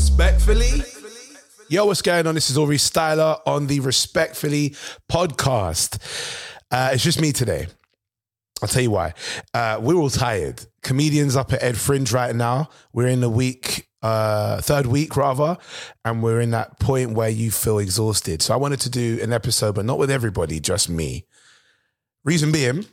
Respectfully. 0.00 0.82
Yo, 1.68 1.84
what's 1.84 2.00
going 2.00 2.26
on? 2.26 2.34
This 2.34 2.48
is 2.48 2.56
Aurie 2.56 2.78
Styla 2.78 3.40
on 3.44 3.66
the 3.66 3.80
Respectfully 3.80 4.70
podcast. 5.12 5.98
Uh, 6.70 6.92
it's 6.94 7.04
just 7.04 7.20
me 7.20 7.32
today. 7.32 7.66
I'll 8.62 8.68
tell 8.68 8.80
you 8.80 8.92
why. 8.92 9.12
Uh, 9.52 9.78
we're 9.78 9.96
all 9.96 10.08
tired. 10.08 10.64
Comedians 10.82 11.36
up 11.36 11.52
at 11.52 11.62
Ed 11.62 11.76
Fringe 11.76 12.10
right 12.12 12.34
now. 12.34 12.70
We're 12.94 13.08
in 13.08 13.20
the 13.20 13.28
week, 13.28 13.90
uh, 14.00 14.62
third 14.62 14.86
week 14.86 15.18
rather, 15.18 15.58
and 16.02 16.22
we're 16.22 16.40
in 16.40 16.52
that 16.52 16.80
point 16.80 17.12
where 17.12 17.28
you 17.28 17.50
feel 17.50 17.78
exhausted. 17.78 18.40
So 18.40 18.54
I 18.54 18.56
wanted 18.56 18.80
to 18.80 18.90
do 18.90 19.18
an 19.22 19.34
episode, 19.34 19.74
but 19.74 19.84
not 19.84 19.98
with 19.98 20.10
everybody, 20.10 20.60
just 20.60 20.88
me. 20.88 21.26
Reason 22.24 22.50
being, 22.50 22.86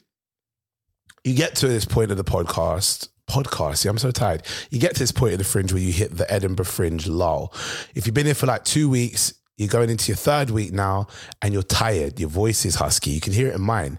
you 1.24 1.36
get 1.36 1.56
to 1.56 1.70
this 1.70 1.86
point 1.86 2.12
of 2.12 2.18
the 2.18 2.26
podcast. 2.26 3.08
Podcast, 3.30 3.78
See, 3.78 3.90
I'm 3.90 3.98
so 3.98 4.12
tired. 4.12 4.44
You 4.70 4.80
get 4.80 4.94
to 4.94 5.00
this 5.00 5.12
point 5.12 5.34
of 5.34 5.40
the 5.40 5.46
fringe 5.46 5.74
where 5.74 5.82
you 5.82 5.92
hit 5.92 6.16
the 6.16 6.32
Edinburgh 6.32 6.66
Fringe 6.66 7.08
lull. 7.08 7.54
If 7.94 8.06
you've 8.06 8.14
been 8.14 8.26
here 8.26 8.36
for 8.36 8.46
like 8.46 8.64
two 8.64 8.90
weeks, 8.90 9.34
you're 9.58 9.68
going 9.68 9.90
into 9.90 10.10
your 10.10 10.18
third 10.18 10.50
week 10.50 10.72
now 10.72 11.08
and 11.42 11.54
you're 11.54 11.64
tired. 11.64 12.20
Your 12.20 12.30
voice 12.30 12.64
is 12.64 12.76
husky. 12.76 13.10
You 13.12 13.22
can 13.22 13.34
hear 13.34 13.48
it 13.50 13.56
in 13.56 13.62
mine. 13.62 13.98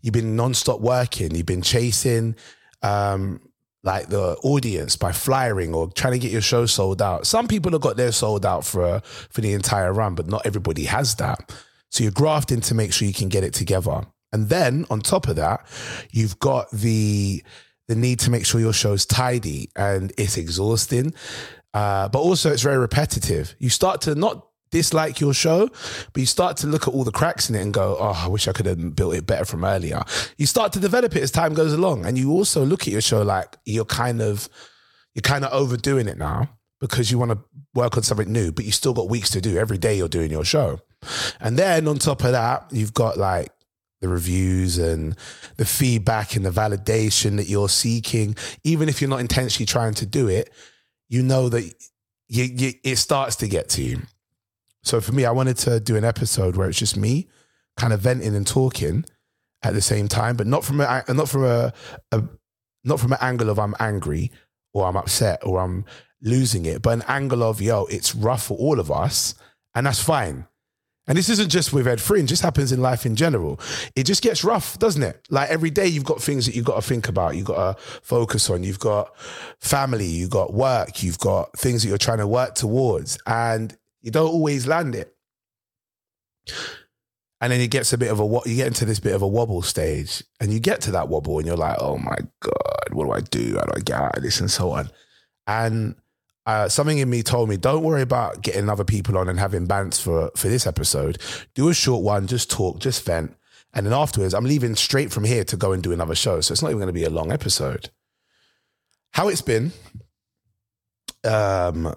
You've 0.00 0.14
been 0.14 0.36
non-stop 0.36 0.80
working. 0.80 1.34
You've 1.34 1.46
been 1.46 1.62
chasing 1.62 2.36
um, 2.82 3.40
like 3.82 4.08
the 4.08 4.36
audience 4.42 4.96
by 4.96 5.12
flyering 5.12 5.74
or 5.74 5.90
trying 5.90 6.12
to 6.12 6.18
get 6.18 6.30
your 6.30 6.40
show 6.40 6.64
sold 6.66 7.02
out. 7.02 7.26
Some 7.26 7.48
people 7.48 7.72
have 7.72 7.80
got 7.80 7.96
their 7.96 8.12
sold 8.12 8.46
out 8.46 8.64
for 8.64 9.00
for 9.04 9.40
the 9.40 9.52
entire 9.52 9.92
run, 9.92 10.14
but 10.14 10.28
not 10.28 10.46
everybody 10.46 10.84
has 10.84 11.16
that. 11.16 11.52
So 11.90 12.04
you're 12.04 12.12
grafting 12.12 12.60
to 12.62 12.74
make 12.74 12.92
sure 12.92 13.08
you 13.08 13.14
can 13.14 13.28
get 13.28 13.42
it 13.42 13.52
together. 13.52 14.06
And 14.32 14.48
then 14.48 14.86
on 14.90 15.00
top 15.00 15.26
of 15.26 15.36
that, 15.36 15.66
you've 16.12 16.38
got 16.38 16.70
the 16.70 17.42
the 17.90 17.96
need 17.96 18.20
to 18.20 18.30
make 18.30 18.46
sure 18.46 18.60
your 18.60 18.72
show's 18.72 19.04
tidy 19.04 19.68
and 19.74 20.12
it's 20.16 20.36
exhausting. 20.36 21.12
Uh, 21.74 22.08
but 22.08 22.20
also 22.20 22.52
it's 22.52 22.62
very 22.62 22.78
repetitive. 22.78 23.56
You 23.58 23.68
start 23.68 24.00
to 24.02 24.14
not 24.14 24.46
dislike 24.70 25.20
your 25.20 25.34
show, 25.34 25.68
but 26.12 26.20
you 26.20 26.26
start 26.26 26.56
to 26.58 26.68
look 26.68 26.86
at 26.86 26.94
all 26.94 27.02
the 27.02 27.10
cracks 27.10 27.50
in 27.50 27.56
it 27.56 27.62
and 27.62 27.74
go, 27.74 27.96
oh, 27.98 28.22
I 28.24 28.28
wish 28.28 28.46
I 28.46 28.52
could 28.52 28.66
have 28.66 28.94
built 28.94 29.14
it 29.14 29.26
better 29.26 29.44
from 29.44 29.64
earlier. 29.64 30.02
You 30.38 30.46
start 30.46 30.72
to 30.74 30.80
develop 30.80 31.16
it 31.16 31.22
as 31.24 31.32
time 31.32 31.52
goes 31.52 31.72
along. 31.72 32.06
And 32.06 32.16
you 32.16 32.30
also 32.30 32.64
look 32.64 32.82
at 32.82 32.92
your 32.92 33.00
show 33.00 33.22
like 33.22 33.56
you're 33.66 33.84
kind 33.84 34.22
of 34.22 34.48
you're 35.14 35.22
kind 35.22 35.44
of 35.44 35.52
overdoing 35.52 36.06
it 36.06 36.16
now 36.16 36.48
because 36.80 37.10
you 37.10 37.18
want 37.18 37.32
to 37.32 37.38
work 37.74 37.96
on 37.96 38.04
something 38.04 38.30
new, 38.30 38.52
but 38.52 38.64
you 38.64 38.70
still 38.70 38.94
got 38.94 39.10
weeks 39.10 39.30
to 39.30 39.40
do. 39.40 39.58
Every 39.58 39.78
day 39.78 39.96
you're 39.96 40.08
doing 40.08 40.30
your 40.30 40.44
show. 40.44 40.78
And 41.40 41.58
then 41.58 41.88
on 41.88 41.98
top 41.98 42.22
of 42.22 42.30
that, 42.30 42.68
you've 42.70 42.94
got 42.94 43.18
like 43.18 43.50
the 44.00 44.08
reviews 44.08 44.78
and 44.78 45.16
the 45.56 45.64
feedback 45.64 46.36
and 46.36 46.44
the 46.44 46.50
validation 46.50 47.36
that 47.36 47.48
you're 47.48 47.68
seeking, 47.68 48.36
even 48.64 48.88
if 48.88 49.00
you're 49.00 49.10
not 49.10 49.20
intentionally 49.20 49.66
trying 49.66 49.94
to 49.94 50.06
do 50.06 50.28
it, 50.28 50.50
you 51.08 51.22
know 51.22 51.48
that 51.48 51.62
you, 52.28 52.44
you, 52.44 52.72
it 52.84 52.96
starts 52.96 53.36
to 53.36 53.48
get 53.48 53.68
to 53.70 53.82
you. 53.82 54.02
So 54.82 55.00
for 55.00 55.12
me, 55.12 55.24
I 55.24 55.30
wanted 55.32 55.58
to 55.58 55.80
do 55.80 55.96
an 55.96 56.04
episode 56.04 56.56
where 56.56 56.68
it's 56.68 56.78
just 56.78 56.96
me 56.96 57.28
kind 57.76 57.92
of 57.92 58.00
venting 58.00 58.34
and 58.34 58.46
talking 58.46 59.04
at 59.62 59.74
the 59.74 59.82
same 59.82 60.08
time, 60.08 60.36
but 60.36 60.46
not 60.46 60.64
from 60.64 60.80
a, 60.80 61.04
not 61.08 61.28
from 61.28 61.44
a, 61.44 61.72
a 62.12 62.22
not 62.84 62.98
from 62.98 63.12
an 63.12 63.18
angle 63.20 63.50
of 63.50 63.58
I'm 63.58 63.74
angry 63.78 64.30
or 64.72 64.86
I'm 64.86 64.96
upset 64.96 65.40
or 65.44 65.60
I'm 65.60 65.84
losing 66.22 66.64
it, 66.64 66.80
but 66.80 66.94
an 66.94 67.04
angle 67.08 67.42
of 67.42 67.60
yo, 67.60 67.84
it's 67.86 68.14
rough 68.14 68.44
for 68.44 68.56
all 68.56 68.80
of 68.80 68.90
us, 68.90 69.34
and 69.74 69.86
that's 69.86 70.02
fine. 70.02 70.46
And 71.10 71.18
this 71.18 71.28
isn't 71.28 71.48
just 71.48 71.72
with 71.72 71.88
Ed 71.88 72.00
Fringe, 72.00 72.30
this 72.30 72.40
happens 72.40 72.70
in 72.70 72.80
life 72.80 73.04
in 73.04 73.16
general. 73.16 73.58
It 73.96 74.04
just 74.04 74.22
gets 74.22 74.44
rough, 74.44 74.78
doesn't 74.78 75.02
it? 75.02 75.26
Like 75.28 75.50
every 75.50 75.70
day 75.70 75.88
you've 75.88 76.04
got 76.04 76.22
things 76.22 76.46
that 76.46 76.54
you've 76.54 76.64
got 76.64 76.76
to 76.76 76.82
think 76.82 77.08
about, 77.08 77.34
you've 77.34 77.46
got 77.46 77.76
to 77.76 77.82
focus 78.00 78.48
on. 78.48 78.62
You've 78.62 78.78
got 78.78 79.16
family, 79.58 80.06
you've 80.06 80.30
got 80.30 80.54
work, 80.54 81.02
you've 81.02 81.18
got 81.18 81.58
things 81.58 81.82
that 81.82 81.88
you're 81.88 81.98
trying 81.98 82.18
to 82.18 82.28
work 82.28 82.54
towards, 82.54 83.18
and 83.26 83.76
you 84.02 84.12
don't 84.12 84.30
always 84.30 84.68
land 84.68 84.94
it. 84.94 85.16
And 87.40 87.50
then 87.50 87.60
it 87.60 87.72
gets 87.72 87.92
a 87.92 87.98
bit 87.98 88.12
of 88.12 88.20
a 88.20 88.48
you 88.48 88.54
get 88.54 88.68
into 88.68 88.84
this 88.84 89.00
bit 89.00 89.16
of 89.16 89.22
a 89.22 89.26
wobble 89.26 89.62
stage, 89.62 90.22
and 90.38 90.52
you 90.52 90.60
get 90.60 90.80
to 90.82 90.92
that 90.92 91.08
wobble, 91.08 91.38
and 91.38 91.46
you're 91.46 91.56
like, 91.56 91.78
"Oh 91.80 91.98
my 91.98 92.18
god, 92.38 92.92
what 92.92 93.06
do 93.06 93.10
I 93.10 93.20
do? 93.20 93.56
How 93.56 93.64
do 93.64 93.72
I 93.74 93.80
get 93.80 93.96
out 93.96 94.16
of 94.16 94.22
this?" 94.22 94.38
and 94.38 94.48
so 94.48 94.70
on. 94.70 94.90
And 95.48 95.96
uh, 96.46 96.68
something 96.68 96.98
in 96.98 97.10
me 97.10 97.22
told 97.22 97.48
me, 97.48 97.56
don't 97.56 97.82
worry 97.82 98.02
about 98.02 98.42
getting 98.42 98.68
other 98.68 98.84
people 98.84 99.18
on 99.18 99.28
and 99.28 99.38
having 99.38 99.66
bants 99.66 100.00
for 100.00 100.30
for 100.36 100.48
this 100.48 100.66
episode. 100.66 101.18
Do 101.54 101.68
a 101.68 101.74
short 101.74 102.02
one, 102.02 102.26
just 102.26 102.50
talk, 102.50 102.78
just 102.78 103.04
vent, 103.04 103.34
and 103.72 103.86
then 103.86 103.92
afterwards, 103.92 104.34
I'm 104.34 104.44
leaving 104.44 104.74
straight 104.74 105.12
from 105.12 105.24
here 105.24 105.44
to 105.44 105.56
go 105.56 105.72
and 105.72 105.82
do 105.82 105.92
another 105.92 106.14
show. 106.14 106.40
So 106.40 106.52
it's 106.52 106.62
not 106.62 106.68
even 106.68 106.78
going 106.78 106.88
to 106.88 106.92
be 106.92 107.04
a 107.04 107.10
long 107.10 107.30
episode. 107.30 107.90
How 109.12 109.28
it's 109.28 109.42
been, 109.42 109.72
um, 111.24 111.94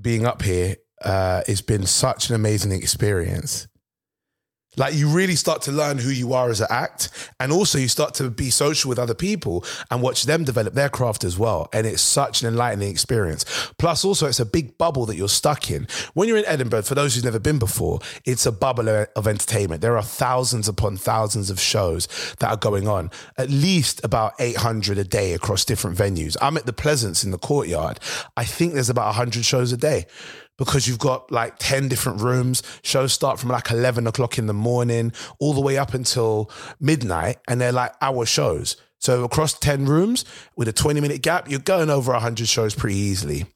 being 0.00 0.26
up 0.26 0.42
here, 0.42 0.76
uh, 1.02 1.42
it's 1.46 1.60
been 1.60 1.86
such 1.86 2.28
an 2.28 2.34
amazing 2.34 2.72
experience. 2.72 3.68
Like 4.76 4.94
you 4.94 5.08
really 5.08 5.36
start 5.36 5.62
to 5.62 5.72
learn 5.72 5.98
who 5.98 6.10
you 6.10 6.32
are 6.32 6.50
as 6.50 6.60
an 6.60 6.68
act, 6.70 7.10
and 7.40 7.52
also 7.52 7.78
you 7.78 7.88
start 7.88 8.14
to 8.14 8.30
be 8.30 8.50
social 8.50 8.88
with 8.88 8.98
other 8.98 9.14
people 9.14 9.64
and 9.90 10.02
watch 10.02 10.24
them 10.24 10.44
develop 10.44 10.74
their 10.74 10.88
craft 10.88 11.24
as 11.24 11.38
well. 11.38 11.68
And 11.72 11.86
it's 11.86 12.02
such 12.02 12.42
an 12.42 12.48
enlightening 12.48 12.90
experience. 12.90 13.44
Plus, 13.78 14.04
also 14.04 14.26
it's 14.26 14.40
a 14.40 14.46
big 14.46 14.76
bubble 14.78 15.06
that 15.06 15.16
you're 15.16 15.28
stuck 15.28 15.70
in. 15.70 15.86
When 16.14 16.28
you're 16.28 16.38
in 16.38 16.46
Edinburgh, 16.46 16.82
for 16.82 16.94
those 16.94 17.14
who've 17.14 17.24
never 17.24 17.38
been 17.38 17.58
before, 17.58 18.00
it's 18.24 18.46
a 18.46 18.52
bubble 18.52 18.88
of 18.88 19.26
entertainment. 19.26 19.80
There 19.80 19.96
are 19.96 20.02
thousands 20.02 20.68
upon 20.68 20.96
thousands 20.96 21.50
of 21.50 21.60
shows 21.60 22.06
that 22.38 22.50
are 22.50 22.56
going 22.56 22.88
on, 22.88 23.10
at 23.38 23.50
least 23.50 24.04
about 24.04 24.34
800 24.38 24.98
a 24.98 25.04
day 25.04 25.34
across 25.34 25.64
different 25.64 25.96
venues. 25.96 26.36
I'm 26.40 26.56
at 26.56 26.66
the 26.66 26.72
Pleasance 26.72 27.24
in 27.24 27.30
the 27.30 27.38
courtyard. 27.38 27.98
I 28.36 28.44
think 28.44 28.74
there's 28.74 28.90
about 28.90 29.06
100 29.06 29.44
shows 29.44 29.72
a 29.72 29.76
day 29.76 30.06
because 30.58 30.88
you've 30.88 30.98
got 30.98 31.30
like 31.30 31.56
10 31.58 31.88
different 31.88 32.20
rooms. 32.20 32.62
Shows 32.82 33.12
start 33.12 33.38
from 33.38 33.50
like 33.50 33.70
11 33.70 34.06
o'clock 34.06 34.38
in 34.38 34.46
the 34.46 34.54
morning 34.54 35.12
all 35.38 35.52
the 35.52 35.60
way 35.60 35.78
up 35.78 35.94
until 35.94 36.50
midnight, 36.80 37.38
and 37.48 37.60
they're 37.60 37.72
like 37.72 37.92
hour 38.00 38.26
shows. 38.26 38.76
So 38.98 39.24
across 39.24 39.58
10 39.58 39.86
rooms 39.86 40.24
with 40.56 40.68
a 40.68 40.72
20 40.72 41.00
minute 41.00 41.22
gap, 41.22 41.50
you're 41.50 41.60
going 41.60 41.90
over 41.90 42.12
100 42.12 42.48
shows 42.48 42.74
pretty 42.74 42.96
easily. 42.96 43.46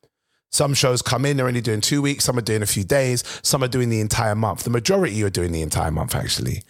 Some 0.53 0.75
shows 0.75 1.00
come 1.00 1.25
in, 1.25 1.37
they're 1.37 1.47
only 1.47 1.60
doing 1.60 1.81
two 1.81 2.03
weeks, 2.03 2.25
some 2.25 2.37
are 2.37 2.43
doing 2.43 2.62
a 2.62 2.66
few 2.66 2.83
days, 2.83 3.22
some 3.43 3.62
are 3.62 3.69
doing 3.69 3.89
the 3.89 4.00
entire 4.00 4.34
month. 4.34 4.65
The 4.65 4.71
majority 4.71 5.22
are 5.22 5.31
doing 5.31 5.53
the 5.53 5.62
entire 5.62 5.93
month, 5.93 6.15
actually. 6.15 6.62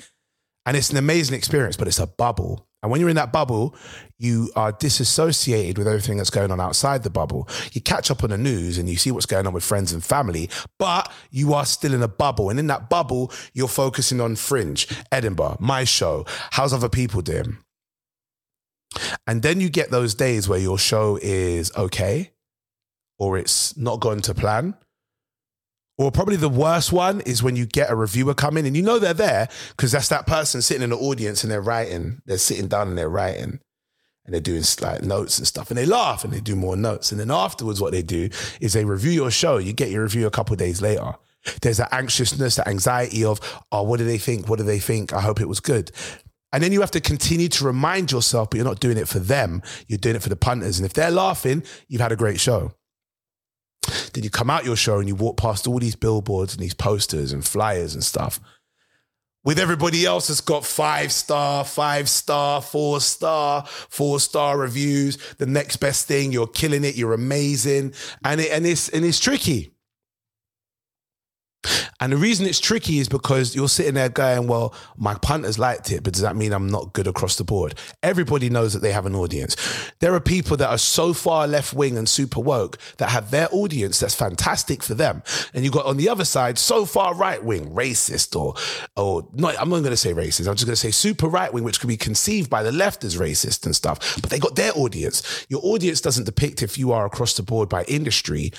And 0.66 0.76
it's 0.76 0.90
an 0.90 0.98
amazing 0.98 1.36
experience, 1.36 1.76
but 1.76 1.88
it's 1.88 1.98
a 1.98 2.06
bubble. 2.06 2.66
And 2.82 2.90
when 2.90 3.00
you're 3.00 3.10
in 3.10 3.16
that 3.16 3.32
bubble, 3.32 3.74
you 4.18 4.50
are 4.56 4.72
disassociated 4.72 5.76
with 5.76 5.86
everything 5.86 6.16
that's 6.16 6.30
going 6.30 6.50
on 6.50 6.60
outside 6.60 7.02
the 7.02 7.10
bubble. 7.10 7.48
You 7.72 7.80
catch 7.80 8.10
up 8.10 8.24
on 8.24 8.30
the 8.30 8.38
news 8.38 8.78
and 8.78 8.88
you 8.88 8.96
see 8.96 9.10
what's 9.10 9.26
going 9.26 9.46
on 9.46 9.52
with 9.52 9.64
friends 9.64 9.92
and 9.92 10.02
family, 10.02 10.48
but 10.78 11.12
you 11.30 11.52
are 11.52 11.66
still 11.66 11.92
in 11.92 12.02
a 12.02 12.08
bubble. 12.08 12.48
And 12.48 12.58
in 12.58 12.68
that 12.68 12.88
bubble, 12.88 13.32
you're 13.52 13.68
focusing 13.68 14.20
on 14.20 14.36
Fringe, 14.36 14.86
Edinburgh, 15.12 15.58
my 15.60 15.84
show, 15.84 16.24
how's 16.52 16.72
other 16.72 16.88
people 16.88 17.20
doing? 17.20 17.58
And 19.26 19.42
then 19.42 19.60
you 19.60 19.68
get 19.68 19.90
those 19.90 20.14
days 20.14 20.48
where 20.48 20.58
your 20.58 20.78
show 20.78 21.18
is 21.20 21.70
okay 21.76 22.30
or 23.18 23.36
it's 23.36 23.76
not 23.76 24.00
going 24.00 24.22
to 24.22 24.34
plan 24.34 24.74
or 26.00 26.10
probably 26.10 26.36
the 26.36 26.48
worst 26.48 26.94
one 26.94 27.20
is 27.20 27.42
when 27.42 27.56
you 27.56 27.66
get 27.66 27.90
a 27.90 27.94
reviewer 27.94 28.32
coming 28.32 28.66
and 28.66 28.74
you 28.74 28.82
know 28.82 28.98
they're 28.98 29.12
there 29.12 29.50
because 29.76 29.92
that's 29.92 30.08
that 30.08 30.26
person 30.26 30.62
sitting 30.62 30.82
in 30.82 30.88
the 30.88 30.96
audience 30.96 31.44
and 31.44 31.52
they're 31.52 31.60
writing. 31.60 32.22
They're 32.24 32.38
sitting 32.38 32.68
down 32.68 32.88
and 32.88 32.96
they're 32.96 33.10
writing 33.10 33.60
and 34.24 34.32
they're 34.32 34.40
doing 34.40 34.62
like 34.80 35.02
notes 35.02 35.36
and 35.36 35.46
stuff 35.46 35.70
and 35.70 35.76
they 35.76 35.84
laugh 35.84 36.24
and 36.24 36.32
they 36.32 36.40
do 36.40 36.56
more 36.56 36.74
notes. 36.74 37.12
And 37.12 37.20
then 37.20 37.30
afterwards, 37.30 37.82
what 37.82 37.92
they 37.92 38.00
do 38.00 38.30
is 38.62 38.72
they 38.72 38.86
review 38.86 39.10
your 39.10 39.30
show. 39.30 39.58
You 39.58 39.74
get 39.74 39.90
your 39.90 40.02
review 40.02 40.26
a 40.26 40.30
couple 40.30 40.56
days 40.56 40.80
later. 40.80 41.12
There's 41.60 41.76
that 41.76 41.92
anxiousness, 41.92 42.56
that 42.56 42.66
anxiety 42.66 43.22
of, 43.22 43.38
oh, 43.70 43.82
what 43.82 43.98
do 43.98 44.06
they 44.06 44.16
think? 44.16 44.48
What 44.48 44.58
do 44.58 44.64
they 44.64 44.78
think? 44.78 45.12
I 45.12 45.20
hope 45.20 45.38
it 45.38 45.48
was 45.48 45.60
good. 45.60 45.90
And 46.50 46.62
then 46.62 46.72
you 46.72 46.80
have 46.80 46.92
to 46.92 47.00
continue 47.02 47.48
to 47.48 47.64
remind 47.66 48.10
yourself, 48.10 48.48
but 48.48 48.56
you're 48.56 48.64
not 48.64 48.80
doing 48.80 48.96
it 48.96 49.06
for 49.06 49.18
them. 49.18 49.60
You're 49.86 49.98
doing 49.98 50.16
it 50.16 50.22
for 50.22 50.30
the 50.30 50.36
punters. 50.36 50.78
And 50.78 50.86
if 50.86 50.94
they're 50.94 51.10
laughing, 51.10 51.62
you've 51.88 52.00
had 52.00 52.10
a 52.10 52.16
great 52.16 52.40
show. 52.40 52.72
Then 54.12 54.24
you 54.24 54.30
come 54.30 54.50
out 54.50 54.64
your 54.64 54.76
show 54.76 54.98
and 54.98 55.08
you 55.08 55.14
walk 55.14 55.36
past 55.36 55.66
all 55.66 55.78
these 55.78 55.96
billboards 55.96 56.54
and 56.54 56.62
these 56.62 56.74
posters 56.74 57.32
and 57.32 57.44
flyers 57.44 57.94
and 57.94 58.04
stuff. 58.04 58.40
With 59.42 59.58
everybody 59.58 60.04
else 60.04 60.28
that's 60.28 60.42
got 60.42 60.66
five 60.66 61.10
star, 61.10 61.64
five 61.64 62.10
star, 62.10 62.60
four 62.60 63.00
star, 63.00 63.64
four 63.66 64.20
star 64.20 64.58
reviews, 64.58 65.16
the 65.38 65.46
next 65.46 65.76
best 65.76 66.06
thing, 66.06 66.30
you're 66.30 66.46
killing 66.46 66.84
it, 66.84 66.94
you're 66.94 67.14
amazing. 67.14 67.94
And 68.22 68.40
it 68.40 68.52
and 68.52 68.66
it's 68.66 68.90
and 68.90 69.04
it's 69.04 69.18
tricky. 69.18 69.72
And 72.00 72.12
the 72.12 72.16
reason 72.16 72.46
it's 72.46 72.58
tricky 72.58 72.98
is 72.98 73.08
because 73.08 73.54
you're 73.54 73.68
sitting 73.68 73.94
there 73.94 74.08
going, 74.08 74.46
well, 74.46 74.74
my 74.96 75.14
punters 75.14 75.58
liked 75.58 75.92
it, 75.92 76.02
but 76.02 76.14
does 76.14 76.22
that 76.22 76.34
mean 76.34 76.52
I'm 76.52 76.68
not 76.68 76.94
good 76.94 77.06
across 77.06 77.36
the 77.36 77.44
board? 77.44 77.74
Everybody 78.02 78.48
knows 78.48 78.72
that 78.72 78.78
they 78.80 78.92
have 78.92 79.04
an 79.04 79.14
audience. 79.14 79.54
There 79.98 80.14
are 80.14 80.20
people 80.20 80.56
that 80.56 80.70
are 80.70 80.78
so 80.78 81.12
far 81.12 81.46
left 81.46 81.74
wing 81.74 81.98
and 81.98 82.08
super 82.08 82.40
woke 82.40 82.78
that 82.96 83.10
have 83.10 83.30
their 83.30 83.48
audience 83.52 84.00
that's 84.00 84.14
fantastic 84.14 84.82
for 84.82 84.94
them. 84.94 85.22
And 85.52 85.62
you've 85.62 85.74
got 85.74 85.84
on 85.84 85.98
the 85.98 86.08
other 86.08 86.24
side, 86.24 86.58
so 86.58 86.86
far 86.86 87.14
right 87.14 87.42
wing, 87.44 87.70
racist 87.74 88.34
or, 88.34 88.54
or 88.96 89.28
not, 89.34 89.60
I'm 89.60 89.68
not 89.68 89.80
going 89.80 89.90
to 89.90 89.96
say 89.96 90.14
racist. 90.14 90.48
I'm 90.48 90.54
just 90.54 90.66
going 90.66 90.74
to 90.74 90.76
say 90.76 90.90
super 90.90 91.28
right 91.28 91.52
wing, 91.52 91.64
which 91.64 91.80
could 91.80 91.88
be 91.88 91.98
conceived 91.98 92.48
by 92.48 92.62
the 92.62 92.72
left 92.72 93.04
as 93.04 93.18
racist 93.18 93.66
and 93.66 93.76
stuff, 93.76 94.20
but 94.22 94.30
they 94.30 94.38
got 94.38 94.56
their 94.56 94.72
audience. 94.74 95.46
Your 95.50 95.60
audience 95.62 96.00
doesn't 96.00 96.24
depict 96.24 96.62
if 96.62 96.78
you 96.78 96.92
are 96.92 97.04
across 97.04 97.34
the 97.34 97.42
board 97.42 97.68
by 97.68 97.84
industry 97.84 98.52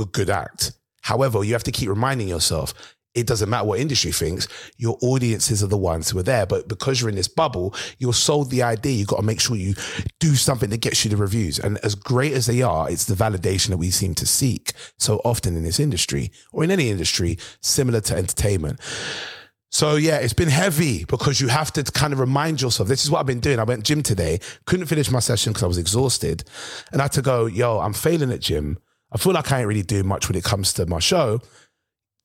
a 0.00 0.04
good 0.04 0.28
act. 0.28 0.72
However, 1.04 1.44
you 1.44 1.52
have 1.52 1.64
to 1.64 1.72
keep 1.72 1.88
reminding 1.88 2.28
yourself 2.28 2.72
it 3.14 3.26
doesn't 3.28 3.48
matter 3.48 3.66
what 3.66 3.78
industry 3.78 4.10
thinks, 4.10 4.48
your 4.76 4.98
audiences 5.00 5.62
are 5.62 5.68
the 5.68 5.76
ones 5.76 6.10
who 6.10 6.18
are 6.18 6.24
there. 6.24 6.46
But 6.46 6.66
because 6.66 7.00
you're 7.00 7.10
in 7.10 7.14
this 7.14 7.28
bubble, 7.28 7.72
you're 7.98 8.12
sold 8.12 8.50
the 8.50 8.62
idea. 8.62 8.92
You've 8.92 9.08
got 9.08 9.18
to 9.18 9.22
make 9.22 9.40
sure 9.40 9.56
you 9.56 9.74
do 10.18 10.34
something 10.34 10.70
that 10.70 10.80
gets 10.80 11.04
you 11.04 11.10
the 11.10 11.16
reviews. 11.16 11.60
And 11.60 11.78
as 11.84 11.94
great 11.94 12.32
as 12.32 12.46
they 12.46 12.62
are, 12.62 12.90
it's 12.90 13.04
the 13.04 13.14
validation 13.14 13.68
that 13.68 13.76
we 13.76 13.90
seem 13.90 14.14
to 14.16 14.26
seek 14.26 14.72
so 14.98 15.20
often 15.24 15.56
in 15.56 15.62
this 15.62 15.78
industry 15.78 16.32
or 16.52 16.64
in 16.64 16.72
any 16.72 16.90
industry 16.90 17.38
similar 17.60 18.00
to 18.00 18.16
entertainment. 18.16 18.80
So 19.70 19.94
yeah, 19.94 20.16
it's 20.16 20.32
been 20.32 20.48
heavy 20.48 21.04
because 21.04 21.40
you 21.40 21.48
have 21.48 21.72
to 21.74 21.84
kind 21.84 22.12
of 22.12 22.18
remind 22.18 22.62
yourself. 22.62 22.88
This 22.88 23.04
is 23.04 23.10
what 23.10 23.20
I've 23.20 23.26
been 23.26 23.40
doing. 23.40 23.60
I 23.60 23.64
went 23.64 23.84
gym 23.84 24.02
today, 24.02 24.40
couldn't 24.66 24.86
finish 24.86 25.10
my 25.10 25.20
session 25.20 25.52
because 25.52 25.64
I 25.64 25.68
was 25.68 25.78
exhausted, 25.78 26.44
and 26.92 27.00
I 27.00 27.04
had 27.04 27.12
to 27.12 27.22
go. 27.22 27.46
Yo, 27.46 27.78
I'm 27.78 27.92
failing 27.92 28.32
at 28.32 28.40
gym. 28.40 28.78
I 29.14 29.18
feel 29.18 29.32
like 29.32 29.52
I 29.52 29.60
ain't 29.60 29.68
really 29.68 29.82
doing 29.82 30.06
much 30.06 30.28
when 30.28 30.36
it 30.36 30.44
comes 30.44 30.72
to 30.74 30.86
my 30.86 30.98
show. 30.98 31.40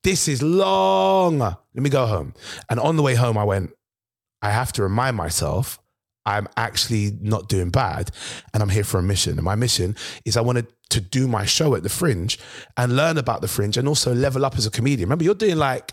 This 0.04 0.28
is 0.28 0.42
long. 0.42 1.40
Let 1.40 1.58
me 1.76 1.90
go 1.90 2.06
home. 2.06 2.34
And 2.70 2.80
on 2.80 2.96
the 2.96 3.04
way 3.04 3.16
home, 3.16 3.38
I 3.38 3.44
went, 3.44 3.72
I 4.42 4.50
have 4.50 4.74
to 4.74 4.84
remind 4.84 5.16
myself 5.16 5.80
I'm 6.26 6.48
actually 6.58 7.18
not 7.22 7.50
doing 7.50 7.70
bad 7.70 8.12
and 8.54 8.64
I'm 8.64 8.70
here 8.70 8.84
for 8.84 9.00
a 9.00 9.04
mission. 9.04 9.34
And 9.34 9.44
my 9.44 9.56
mission 9.56 9.96
is 10.26 10.38
I 10.38 10.42
wanted 10.42 10.68
to 10.90 11.02
do 11.02 11.28
my 11.28 11.46
show 11.46 11.76
at 11.76 11.84
the 11.84 11.90
Fringe 11.90 12.40
and 12.78 12.96
learn 12.96 13.18
about 13.18 13.42
the 13.42 13.48
Fringe 13.48 13.78
and 13.78 13.88
also 13.88 14.14
level 14.14 14.46
up 14.46 14.58
as 14.58 14.66
a 14.66 14.72
comedian. 14.72 15.08
Remember, 15.08 15.24
you're 15.24 15.36
doing 15.36 15.58
like 15.58 15.92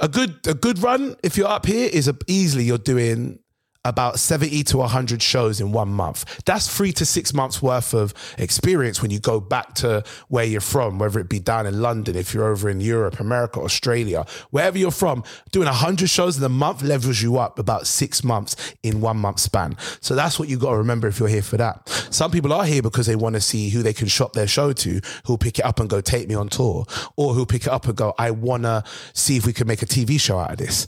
a 0.00 0.08
good 0.08 0.46
a 0.46 0.54
good 0.54 0.78
run 0.78 1.16
if 1.22 1.36
you're 1.36 1.48
up 1.48 1.66
here 1.66 1.90
is 1.92 2.08
a, 2.08 2.16
easily 2.26 2.64
you're 2.64 2.78
doing 2.78 3.40
about 3.84 4.18
70 4.18 4.62
to 4.64 4.76
100 4.76 5.22
shows 5.22 5.60
in 5.60 5.72
one 5.72 5.90
month. 5.90 6.42
That's 6.44 6.74
three 6.74 6.92
to 6.92 7.06
six 7.06 7.32
months 7.32 7.62
worth 7.62 7.94
of 7.94 8.12
experience 8.36 9.00
when 9.00 9.10
you 9.10 9.20
go 9.20 9.40
back 9.40 9.74
to 9.76 10.04
where 10.28 10.44
you're 10.44 10.60
from, 10.60 10.98
whether 10.98 11.18
it 11.18 11.28
be 11.28 11.40
down 11.40 11.66
in 11.66 11.80
London, 11.80 12.14
if 12.16 12.34
you're 12.34 12.50
over 12.50 12.68
in 12.68 12.80
Europe, 12.80 13.20
America, 13.20 13.60
Australia, 13.60 14.26
wherever 14.50 14.76
you're 14.76 14.90
from, 14.90 15.24
doing 15.50 15.66
100 15.66 16.10
shows 16.10 16.36
in 16.36 16.44
a 16.44 16.48
month 16.48 16.82
levels 16.82 17.22
you 17.22 17.38
up 17.38 17.58
about 17.58 17.86
six 17.86 18.22
months 18.22 18.74
in 18.82 19.00
one 19.00 19.16
month 19.16 19.40
span. 19.40 19.76
So 20.00 20.14
that's 20.14 20.38
what 20.38 20.48
you 20.48 20.58
got 20.58 20.72
to 20.72 20.78
remember 20.78 21.08
if 21.08 21.18
you're 21.18 21.28
here 21.28 21.42
for 21.42 21.56
that. 21.56 21.88
Some 22.10 22.30
people 22.30 22.52
are 22.52 22.64
here 22.64 22.82
because 22.82 23.06
they 23.06 23.16
want 23.16 23.34
to 23.36 23.40
see 23.40 23.70
who 23.70 23.82
they 23.82 23.94
can 23.94 24.08
shop 24.08 24.34
their 24.34 24.46
show 24.46 24.72
to, 24.74 25.00
who'll 25.24 25.38
pick 25.38 25.58
it 25.58 25.64
up 25.64 25.80
and 25.80 25.88
go 25.88 26.02
take 26.02 26.28
me 26.28 26.34
on 26.34 26.48
tour, 26.48 26.84
or 27.16 27.32
who'll 27.32 27.46
pick 27.46 27.62
it 27.62 27.72
up 27.72 27.86
and 27.86 27.96
go, 27.96 28.14
I 28.18 28.30
want 28.30 28.64
to 28.64 28.84
see 29.14 29.38
if 29.38 29.46
we 29.46 29.54
can 29.54 29.66
make 29.66 29.80
a 29.80 29.86
TV 29.86 30.20
show 30.20 30.38
out 30.38 30.52
of 30.52 30.58
this 30.58 30.86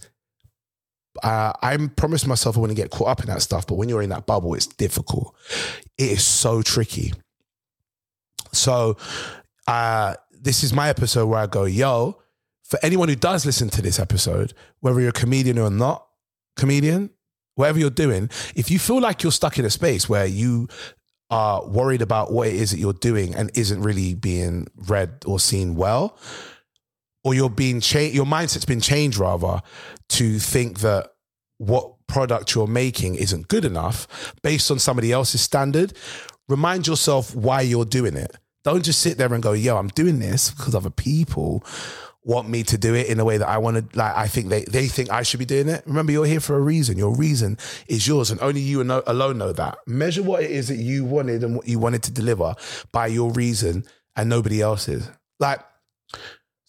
uh, 1.22 1.52
I'm 1.62 1.90
promised 1.90 2.26
myself 2.26 2.56
I 2.56 2.60
wouldn't 2.60 2.76
get 2.76 2.90
caught 2.90 3.08
up 3.08 3.20
in 3.20 3.26
that 3.26 3.42
stuff, 3.42 3.66
but 3.66 3.74
when 3.74 3.88
you're 3.88 4.02
in 4.02 4.10
that 4.10 4.26
bubble, 4.26 4.54
it's 4.54 4.66
difficult. 4.66 5.34
It 5.98 6.10
is 6.10 6.24
so 6.24 6.62
tricky. 6.62 7.12
So, 8.52 8.96
uh, 9.66 10.14
this 10.32 10.64
is 10.64 10.72
my 10.72 10.88
episode 10.88 11.26
where 11.26 11.40
I 11.40 11.46
go, 11.46 11.64
yo, 11.64 12.18
for 12.64 12.78
anyone 12.82 13.08
who 13.08 13.14
does 13.14 13.46
listen 13.46 13.68
to 13.70 13.82
this 13.82 13.98
episode, 13.98 14.54
whether 14.80 15.00
you're 15.00 15.10
a 15.10 15.12
comedian 15.12 15.58
or 15.58 15.70
not 15.70 16.06
comedian, 16.56 17.10
whatever 17.54 17.78
you're 17.78 17.90
doing, 17.90 18.28
if 18.56 18.70
you 18.70 18.78
feel 18.78 19.00
like 19.00 19.22
you're 19.22 19.32
stuck 19.32 19.58
in 19.58 19.64
a 19.64 19.70
space 19.70 20.08
where 20.08 20.26
you 20.26 20.68
are 21.30 21.66
worried 21.66 22.02
about 22.02 22.32
what 22.32 22.48
it 22.48 22.54
is 22.54 22.72
that 22.72 22.78
you're 22.78 22.92
doing 22.92 23.34
and 23.34 23.50
isn't 23.54 23.82
really 23.82 24.14
being 24.14 24.66
read 24.88 25.22
or 25.26 25.38
seen 25.38 25.74
well, 25.76 26.18
or 27.24 27.34
you're 27.34 27.50
being 27.50 27.80
changed, 27.80 28.14
your 28.14 28.26
mindset's 28.26 28.64
been 28.64 28.80
changed 28.80 29.18
rather 29.18 29.60
to 30.10 30.38
think 30.38 30.80
that 30.80 31.10
what 31.58 31.94
product 32.06 32.54
you're 32.54 32.66
making 32.66 33.14
isn't 33.14 33.48
good 33.48 33.64
enough 33.64 34.34
based 34.42 34.70
on 34.70 34.78
somebody 34.78 35.12
else's 35.12 35.40
standard. 35.40 35.92
Remind 36.48 36.86
yourself 36.86 37.34
why 37.34 37.60
you're 37.60 37.84
doing 37.84 38.16
it. 38.16 38.36
Don't 38.64 38.84
just 38.84 39.00
sit 39.00 39.18
there 39.18 39.32
and 39.32 39.42
go, 39.42 39.52
yo, 39.52 39.76
I'm 39.76 39.88
doing 39.88 40.18
this 40.18 40.50
because 40.50 40.74
other 40.74 40.90
people 40.90 41.64
want 42.24 42.48
me 42.48 42.62
to 42.62 42.78
do 42.78 42.94
it 42.94 43.08
in 43.08 43.18
a 43.18 43.24
way 43.24 43.36
that 43.36 43.48
I 43.48 43.58
want 43.58 43.76
to, 43.76 43.98
like, 43.98 44.16
I 44.16 44.28
think 44.28 44.48
they, 44.48 44.64
they 44.64 44.86
think 44.86 45.10
I 45.10 45.22
should 45.22 45.40
be 45.40 45.44
doing 45.44 45.68
it. 45.68 45.82
Remember, 45.86 46.12
you're 46.12 46.26
here 46.26 46.38
for 46.38 46.56
a 46.56 46.60
reason. 46.60 46.96
Your 46.96 47.14
reason 47.16 47.58
is 47.88 48.06
yours, 48.06 48.30
and 48.30 48.40
only 48.40 48.60
you 48.60 48.82
alone 48.82 49.38
know 49.38 49.52
that. 49.52 49.78
Measure 49.86 50.22
what 50.22 50.42
it 50.42 50.50
is 50.50 50.68
that 50.68 50.76
you 50.76 51.04
wanted 51.04 51.42
and 51.42 51.56
what 51.56 51.66
you 51.66 51.80
wanted 51.80 52.04
to 52.04 52.12
deliver 52.12 52.54
by 52.92 53.08
your 53.08 53.32
reason 53.32 53.84
and 54.14 54.28
nobody 54.28 54.60
else's. 54.60 55.10
Like, 55.40 55.60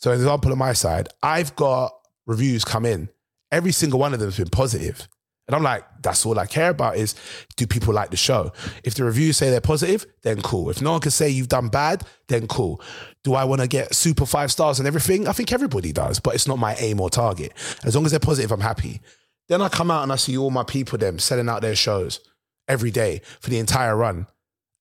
so, 0.03 0.11
an 0.11 0.17
example 0.17 0.51
on 0.51 0.57
my 0.57 0.73
side, 0.73 1.07
I've 1.23 1.55
got 1.55 1.93
reviews 2.25 2.65
come 2.65 2.85
in. 2.85 3.07
Every 3.53 3.71
single 3.71 4.01
one 4.01 4.13
of 4.13 4.19
them 4.19 4.27
has 4.27 4.35
been 4.35 4.49
positive. 4.49 5.07
And 5.47 5.55
I'm 5.55 5.63
like, 5.63 5.85
that's 6.01 6.25
all 6.25 6.37
I 6.37 6.45
care 6.45 6.71
about 6.71 6.97
is 6.97 7.15
do 7.55 7.65
people 7.65 7.93
like 7.93 8.09
the 8.11 8.17
show? 8.17 8.51
If 8.83 8.95
the 8.95 9.05
reviews 9.05 9.37
say 9.37 9.49
they're 9.49 9.61
positive, 9.61 10.05
then 10.23 10.41
cool. 10.41 10.69
If 10.69 10.81
no 10.81 10.91
one 10.91 10.99
can 10.99 11.11
say 11.11 11.29
you've 11.29 11.47
done 11.47 11.69
bad, 11.69 12.03
then 12.27 12.47
cool. 12.47 12.81
Do 13.23 13.35
I 13.35 13.45
want 13.45 13.61
to 13.61 13.67
get 13.69 13.95
super 13.95 14.25
five 14.25 14.51
stars 14.51 14.77
and 14.77 14.89
everything? 14.89 15.25
I 15.25 15.31
think 15.31 15.53
everybody 15.53 15.93
does, 15.93 16.19
but 16.19 16.35
it's 16.35 16.49
not 16.49 16.59
my 16.59 16.75
aim 16.79 16.99
or 16.99 17.09
target. 17.09 17.53
As 17.85 17.95
long 17.95 18.03
as 18.03 18.11
they're 18.11 18.19
positive, 18.19 18.51
I'm 18.51 18.59
happy. 18.59 18.99
Then 19.47 19.61
I 19.61 19.69
come 19.69 19.89
out 19.89 20.03
and 20.03 20.11
I 20.11 20.17
see 20.17 20.35
all 20.35 20.51
my 20.51 20.65
people 20.65 20.97
them 20.97 21.17
selling 21.17 21.47
out 21.47 21.61
their 21.61 21.75
shows 21.77 22.19
every 22.67 22.91
day 22.91 23.21
for 23.39 23.49
the 23.49 23.59
entire 23.59 23.95
run. 23.95 24.27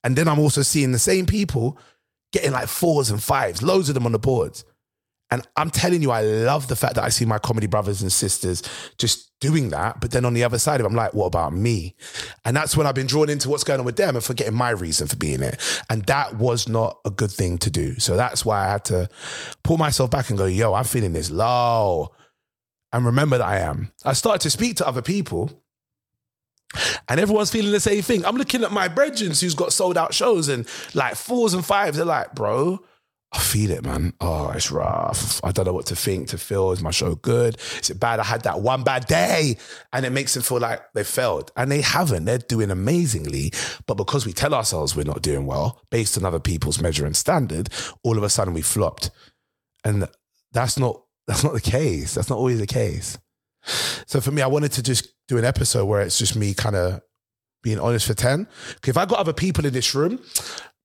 And 0.02 0.16
then 0.16 0.26
I'm 0.26 0.40
also 0.40 0.62
seeing 0.62 0.90
the 0.90 0.98
same 0.98 1.26
people 1.26 1.78
getting 2.32 2.50
like 2.50 2.66
fours 2.66 3.08
and 3.08 3.22
fives, 3.22 3.62
loads 3.62 3.88
of 3.88 3.94
them 3.94 4.06
on 4.06 4.10
the 4.10 4.19
boards. 4.19 4.64
And 5.32 5.49
I'm 5.56 5.70
telling 5.70 6.02
you, 6.02 6.11
I 6.11 6.20
love 6.20 6.69
the 6.69 6.76
fact 6.76 6.96
that 6.96 7.05
I 7.05 7.08
see 7.08 7.25
my 7.25 7.38
comedy 7.38 7.67
brothers 7.67 8.02
and 8.02 8.12
sisters 8.12 8.62
just 8.99 9.31
doing 9.40 9.70
that. 9.70 9.99
But 9.99 10.11
then 10.11 10.26
on 10.26 10.34
the 10.34 10.44
other 10.44 10.58
side 10.58 10.79
of 10.79 10.84
it, 10.84 10.90
I'm 10.90 10.94
like, 10.94 11.14
what 11.14 11.25
about 11.25 11.55
me? 11.55 11.96
And 12.44 12.55
that's 12.55 12.76
when 12.76 12.87
I've 12.87 12.94
been 12.94 13.06
drawn 13.06 13.31
into 13.31 13.49
what's 13.49 13.64
going 13.64 13.81
on 13.81 13.87
with 13.87 13.96
them 13.96 14.14
and 14.14 14.23
forgetting 14.23 14.52
my 14.52 14.69
reason 14.69 15.06
for 15.06 15.17
being 15.17 15.40
it. 15.40 15.58
And 15.88 16.05
that 16.05 16.37
was 16.37 16.69
not 16.69 16.99
a 17.06 17.11
good 17.11 17.31
thing 17.31 17.56
to 17.58 17.70
do. 17.70 17.99
So 17.99 18.14
that's 18.14 18.44
why 18.44 18.67
I 18.67 18.73
had 18.73 18.84
to 18.84 19.08
pull 19.64 19.79
myself 19.79 20.11
back 20.11 20.29
and 20.29 20.37
go, 20.37 20.44
yo, 20.44 20.75
I'm 20.75 20.84
feeling 20.84 21.14
this 21.14 21.31
low. 21.31 22.12
And 22.93 23.06
remember 23.06 23.38
that 23.38 23.49
I 23.49 23.61
am. 23.61 23.90
I 24.05 24.12
started 24.12 24.43
to 24.43 24.50
speak 24.50 24.76
to 24.76 24.87
other 24.87 25.00
people 25.00 25.50
and 27.08 27.19
everyone's 27.19 27.50
feeling 27.50 27.73
the 27.73 27.81
same 27.81 28.02
thing. 28.02 28.26
I'm 28.26 28.37
looking 28.37 28.64
at 28.64 28.70
my 28.70 28.87
brethren 28.88 29.31
who's 29.31 29.55
got 29.55 29.73
sold 29.73 29.96
out 29.96 30.12
shows 30.12 30.49
and 30.49 30.69
like 30.93 31.14
fours 31.14 31.55
and 31.55 31.64
fives. 31.64 31.96
They're 31.96 32.05
like, 32.05 32.34
bro, 32.34 32.84
I 33.34 33.38
feel 33.38 33.70
it, 33.70 33.82
man. 33.84 34.12
Oh, 34.20 34.50
it's 34.50 34.70
rough. 34.70 35.40
I 35.43 35.52
don't 35.52 35.64
know 35.64 35.73
what 35.73 35.87
to 35.87 35.96
think, 35.96 36.29
to 36.29 36.38
feel. 36.38 36.70
Is 36.70 36.82
my 36.82 36.90
show 36.90 37.14
good? 37.14 37.56
Is 37.81 37.88
it 37.88 37.99
bad? 37.99 38.20
I 38.20 38.25
had 38.25 38.43
that 38.43 38.61
one 38.61 38.84
bad 38.84 39.06
day. 39.06 39.56
And 39.93 40.05
it 40.05 40.11
makes 40.11 40.34
them 40.34 40.43
feel 40.43 40.61
like 40.61 40.82
they 40.93 41.02
failed. 41.02 41.50
And 41.56 41.73
they 41.73 41.81
haven't. 41.81 42.26
They're 42.26 42.38
doing 42.38 42.70
amazingly. 42.70 43.52
But 43.87 43.94
because 43.94 44.26
we 44.26 44.34
tell 44.34 44.52
ourselves 44.52 44.94
we're 44.94 45.05
not 45.05 45.23
doing 45.23 45.46
well 45.46 45.81
based 45.90 46.19
on 46.19 46.26
other 46.26 46.40
people's 46.40 46.81
measure 46.82 47.06
and 47.06 47.17
standard, 47.17 47.70
all 48.02 48.19
of 48.19 48.23
a 48.23 48.29
sudden 48.29 48.52
we 48.52 48.62
flopped. 48.62 49.11
And 49.82 50.06
that's 50.52 50.79
not 50.79 51.03
that's 51.27 51.44
not 51.44 51.55
the 51.55 51.60
case. 51.60 52.15
That's 52.15 52.29
not 52.29 52.36
always 52.36 52.58
the 52.58 52.67
case. 52.67 53.19
So 54.06 54.20
for 54.20 54.31
me, 54.31 54.43
I 54.43 54.46
wanted 54.48 54.72
to 54.72 54.82
just 54.82 55.08
do 55.29 55.39
an 55.39 55.44
episode 55.44 55.86
where 55.86 56.03
it's 56.03 56.19
just 56.19 56.36
me 56.36 56.53
kind 56.53 56.77
of 56.77 57.01
being 57.62 57.79
honest 57.79 58.06
for 58.06 58.15
10. 58.15 58.48
If 58.86 58.96
I 58.96 59.06
got 59.06 59.20
other 59.20 59.32
people 59.32 59.65
in 59.65 59.72
this 59.72 59.94
room, 59.94 60.20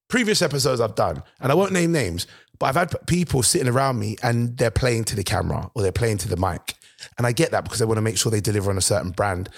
previous 0.07 0.41
episodes 0.41 0.81
I've 0.81 0.95
done, 0.95 1.23
and 1.39 1.51
I 1.51 1.55
won't 1.55 1.71
name 1.71 1.91
names, 1.91 2.27
but 2.59 2.67
I've 2.67 2.75
had 2.75 3.07
people 3.07 3.43
sitting 3.43 3.67
around 3.67 3.99
me 3.99 4.17
and 4.23 4.57
they're 4.57 4.71
playing 4.71 5.05
to 5.05 5.15
the 5.15 5.23
camera 5.23 5.69
or 5.75 5.81
they're 5.81 5.91
playing 5.91 6.17
to 6.19 6.27
the 6.27 6.37
mic. 6.37 6.75
And 7.17 7.27
I 7.27 7.31
get 7.31 7.51
that 7.51 7.63
because 7.63 7.79
they 7.79 7.85
want 7.85 7.97
to 7.97 8.01
make 8.01 8.17
sure 8.17 8.31
they 8.31 8.41
deliver 8.41 8.71
on 8.71 8.77
a 8.77 8.81
certain 8.81 9.11
brand 9.11 9.49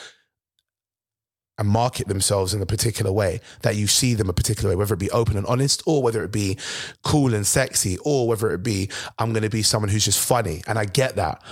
and 1.57 1.67
market 1.67 2.07
themselves 2.07 2.53
in 2.53 2.61
a 2.61 2.65
particular 2.65 3.11
way, 3.11 3.41
that 3.61 3.75
you 3.75 3.85
see 3.85 4.13
them 4.13 4.29
a 4.29 4.33
particular 4.33 4.69
way, 4.69 4.75
whether 4.75 4.93
it 4.93 4.99
be 4.99 5.11
open 5.11 5.37
and 5.37 5.45
honest, 5.45 5.83
or 5.85 6.01
whether 6.01 6.23
it 6.23 6.31
be 6.31 6.57
cool 7.03 7.33
and 7.33 7.45
sexy, 7.45 7.97
or 8.05 8.27
whether 8.27 8.51
it 8.51 8.63
be 8.63 8.89
I'm 9.17 9.33
going 9.33 9.43
to 9.43 9.49
be 9.49 9.61
someone 9.61 9.89
who's 9.89 10.05
just 10.05 10.25
funny. 10.25 10.61
And 10.67 10.79
I 10.79 10.85
get 10.85 11.17
that. 11.17 11.43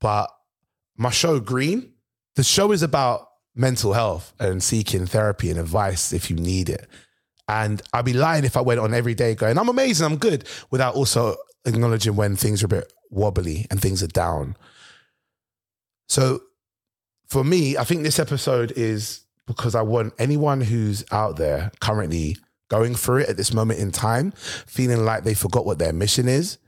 But 0.00 0.30
my 0.96 1.10
show, 1.10 1.38
Green, 1.38 1.92
the 2.34 2.42
show 2.42 2.72
is 2.72 2.82
about 2.82 3.28
mental 3.54 3.92
health 3.92 4.32
and 4.40 4.62
seeking 4.62 5.06
therapy 5.06 5.50
and 5.50 5.60
advice 5.60 6.12
if 6.12 6.28
you 6.28 6.36
need 6.36 6.68
it. 6.68 6.88
And 7.48 7.82
I'd 7.92 8.04
be 8.04 8.12
lying 8.12 8.44
if 8.44 8.56
I 8.56 8.60
went 8.60 8.80
on 8.80 8.94
every 8.94 9.14
day 9.14 9.34
going, 9.34 9.58
I'm 9.58 9.68
amazing, 9.68 10.06
I'm 10.06 10.16
good, 10.16 10.48
without 10.70 10.94
also 10.94 11.36
acknowledging 11.64 12.16
when 12.16 12.36
things 12.36 12.62
are 12.62 12.66
a 12.66 12.68
bit 12.68 12.92
wobbly 13.10 13.66
and 13.70 13.80
things 13.80 14.02
are 14.02 14.08
down. 14.08 14.56
So 16.08 16.40
for 17.28 17.44
me, 17.44 17.76
I 17.76 17.84
think 17.84 18.02
this 18.02 18.18
episode 18.18 18.72
is 18.72 19.24
because 19.46 19.74
I 19.74 19.82
want 19.82 20.14
anyone 20.18 20.60
who's 20.60 21.04
out 21.10 21.36
there 21.36 21.72
currently 21.80 22.36
going 22.68 22.94
through 22.94 23.18
it 23.18 23.28
at 23.28 23.36
this 23.36 23.52
moment 23.52 23.80
in 23.80 23.90
time, 23.90 24.32
feeling 24.32 25.04
like 25.04 25.24
they 25.24 25.34
forgot 25.34 25.66
what 25.66 25.78
their 25.78 25.92
mission 25.92 26.28
is, 26.28 26.58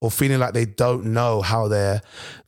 or 0.00 0.10
feeling 0.10 0.38
like 0.38 0.52
they 0.52 0.66
don't 0.66 1.06
know 1.06 1.40
how 1.40 1.68
they're 1.68 2.02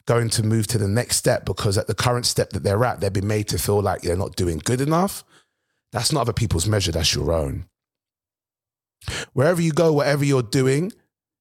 going 0.07 0.29
to 0.31 0.43
move 0.43 0.67
to 0.67 0.79
the 0.79 0.89
next 0.89 1.17
step 1.17 1.45
because 1.45 1.79
at 1.79 1.87
the 1.87 1.95
current 1.95 2.27
step 2.27 2.51
that 2.51 2.63
they're 2.63 2.85
at, 2.85 3.01
they've 3.01 3.13
been 3.13 3.27
made 3.27 3.49
to 3.49 3.59
feel 3.59 3.81
like 3.81 4.03
they're 4.03 4.17
not 4.17 4.37
doing 4.37 4.59
good 4.65 4.81
enough. 4.81 5.25
That's 5.93 6.13
not 6.13 6.23
other 6.23 6.33
people's 6.33 6.67
measure, 6.67 6.93
that's 6.93 7.15
your 7.15 7.33
own. 7.33 7.67
Wherever 9.33 9.61
you 9.61 9.73
go, 9.73 9.93
whatever 9.93 10.25
you're 10.25 10.43
doing, 10.43 10.93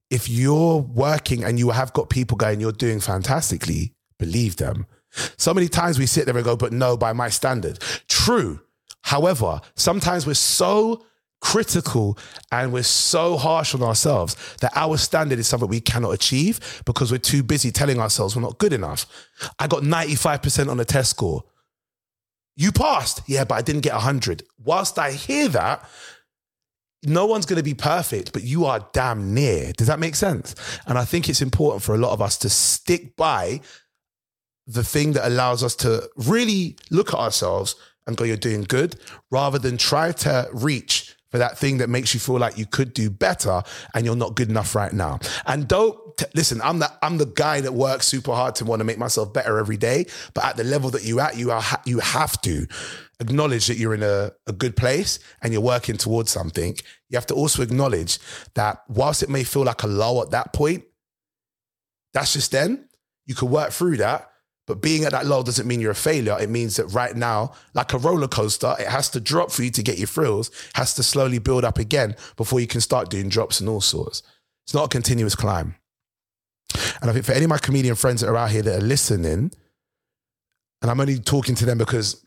if 0.10 0.30
you're 0.30 0.77
working 0.77 1.44
and 1.44 1.60
you 1.60 1.72
have 1.72 1.94
got 1.94 2.10
people 2.10 2.38
going, 2.38 2.60
you're 2.60 2.72
doing 2.72 3.00
fantastically, 3.00 3.94
believe 4.20 4.58
them. 4.58 4.86
So 5.38 5.54
many 5.54 5.68
times 5.68 6.00
we 6.00 6.06
sit 6.06 6.25
there 6.25 6.36
and 6.36 6.46
go, 6.46 6.56
but 6.56 6.72
no, 6.72 6.96
by 6.96 7.13
my 7.13 7.30
standard. 7.30 7.80
True. 8.08 8.62
However, 9.01 9.62
sometimes 9.75 10.25
we're 10.25 10.34
so 10.34 11.06
critical 11.39 12.18
and 12.51 12.74
we're 12.74 12.84
so 12.84 13.38
harsh 13.38 13.75
on 13.75 13.84
ourselves 13.84 14.36
that 14.62 14.72
our 14.75 14.98
standard 14.98 15.39
is 15.39 15.48
something 15.48 15.70
we 15.70 15.80
cannot 15.80 16.12
achieve 16.12 16.82
because 16.86 17.12
we're 17.12 17.18
too 17.18 17.44
busy 17.44 17.72
telling 17.72 18.00
ourselves 18.00 18.36
we're 18.36 18.42
not 18.42 18.58
good 18.58 18.74
enough. 18.74 19.06
I 19.60 19.68
got 19.68 19.84
95% 19.84 20.70
on 20.70 20.77
the 20.77 20.86
test 20.86 21.12
score. 21.12 21.44
You 22.57 22.73
passed. 22.73 23.21
Yeah, 23.27 23.45
but 23.45 23.55
I 23.55 23.61
didn't 23.61 23.81
get 23.81 23.93
100. 23.93 24.43
Whilst 24.61 24.99
I 24.99 25.11
hear 25.11 25.47
that, 25.49 25.87
no 27.03 27.27
one's 27.27 27.45
going 27.45 27.57
to 27.57 27.63
be 27.63 27.75
perfect, 27.75 28.33
but 28.33 28.43
you 28.43 28.65
are 28.65 28.85
damn 28.91 29.33
near. 29.33 29.71
Does 29.71 29.87
that 29.87 29.99
make 29.99 30.15
sense? 30.15 30.55
And 30.87 30.97
I 30.97 31.05
think 31.05 31.29
it's 31.29 31.41
important 31.41 31.83
for 31.83 31.93
a 31.93 31.99
lot 31.99 32.11
of 32.11 32.21
us 32.21 32.37
to 32.39 32.49
stick 32.49 33.15
by 33.15 33.61
the 34.65 34.83
thing 34.83 35.13
that 35.13 35.27
allows 35.27 35.63
us 35.63 35.75
to 35.77 36.09
really 36.17 36.75
look 36.91 37.13
at 37.13 37.19
ourselves 37.19 37.75
and 38.07 38.17
go, 38.17 38.23
you're 38.23 38.35
doing 38.35 38.63
good, 38.63 38.99
rather 39.29 39.59
than 39.59 39.77
try 39.77 40.11
to 40.11 40.49
reach 40.51 41.15
for 41.29 41.37
that 41.37 41.57
thing 41.57 41.77
that 41.77 41.89
makes 41.89 42.13
you 42.13 42.19
feel 42.19 42.39
like 42.39 42.57
you 42.57 42.65
could 42.65 42.93
do 42.93 43.09
better 43.09 43.61
and 43.93 44.05
you're 44.05 44.15
not 44.15 44.35
good 44.35 44.49
enough 44.49 44.73
right 44.75 44.93
now. 44.93 45.19
And 45.45 45.67
don't 45.67 45.99
t- 46.17 46.25
listen, 46.36 46.62
I'm 46.62 46.79
the 46.79 46.91
I'm 47.01 47.17
the 47.17 47.25
guy 47.25 47.62
that 47.62 47.74
works 47.74 48.07
super 48.07 48.33
hard 48.33 48.55
to 48.55 48.65
want 48.65 48.79
to 48.79 48.83
make 48.83 48.97
myself 48.97 49.33
better 49.33 49.57
every 49.57 49.77
day, 49.77 50.05
but 50.33 50.43
at 50.45 50.57
the 50.57 50.63
level 50.63 50.89
that 50.91 51.05
you 51.05 51.19
at, 51.19 51.38
you 51.38 51.51
are 51.51 51.62
ha- 51.62 51.81
you 51.86 52.00
have 52.00 52.41
to 52.41 52.67
acknowledge 53.19 53.67
that 53.67 53.77
you're 53.77 53.93
in 53.93 54.03
a, 54.03 54.31
a 54.45 54.51
good 54.51 54.75
place 54.75 55.19
and 55.41 55.53
you're 55.53 55.62
working 55.62 55.97
towards 55.97 56.31
something. 56.31 56.77
You 57.09 57.17
have 57.17 57.27
to 57.27 57.33
also 57.33 57.62
acknowledge 57.62 58.19
that 58.55 58.83
whilst 58.88 59.24
it 59.24 59.29
may 59.29 59.43
feel 59.43 59.63
like 59.63 59.83
a 59.83 59.88
low 59.88 60.21
at 60.21 60.31
that 60.31 60.53
point, 60.53 60.83
that's 62.13 62.33
just 62.33 62.51
then. 62.51 62.89
You 63.25 63.36
can 63.36 63.50
work 63.50 63.71
through 63.71 63.97
that 63.97 64.29
but 64.67 64.81
being 64.81 65.05
at 65.05 65.13
that 65.13 65.25
low 65.25 65.41
doesn't 65.43 65.65
mean 65.65 65.79
you're 65.79 65.91
a 65.91 65.95
failure. 65.95 66.38
It 66.39 66.50
means 66.50 66.75
that 66.75 66.88
right 66.88 67.15
now, 67.15 67.53
like 67.74 67.93
a 67.93 67.97
roller 67.97 68.27
coaster, 68.27 68.75
it 68.77 68.88
has 68.88 69.09
to 69.12 69.21
drop 69.21 69.50
for 69.50 69.63
you 69.63 69.71
to 69.71 69.81
get 69.81 69.97
your 69.97 70.07
thrills, 70.07 70.51
has 70.75 70.93
to 70.95 71.03
slowly 71.03 71.39
build 71.39 71.63
up 71.63 71.79
again 71.79 72.15
before 72.36 72.59
you 72.59 72.67
can 72.67 72.81
start 72.81 73.09
doing 73.09 73.29
drops 73.29 73.62
and 73.62 73.69
all 73.69 73.81
sorts. 73.81 74.21
It's 74.65 74.74
not 74.74 74.86
a 74.86 74.89
continuous 74.89 75.36
climb. 75.36 75.75
And 77.01 77.10
I 77.10 77.13
think 77.13 77.25
for 77.25 77.34
any 77.34 77.44
of 77.46 77.50
my 77.50 77.58
comedian 77.58 77.96
friends 77.96 78.22
that 78.22 78.30
are 78.30 78.38
out 78.38 78.51
here 78.51 78.62
that 78.62 78.80
are 78.80 78.86
listening, 78.86 79.51
and 80.82 80.92
I'm 80.92 81.00
only 81.00 81.20
talking 81.20 81.56
to 81.56 81.66
them 81.66 81.77
because 81.77 82.25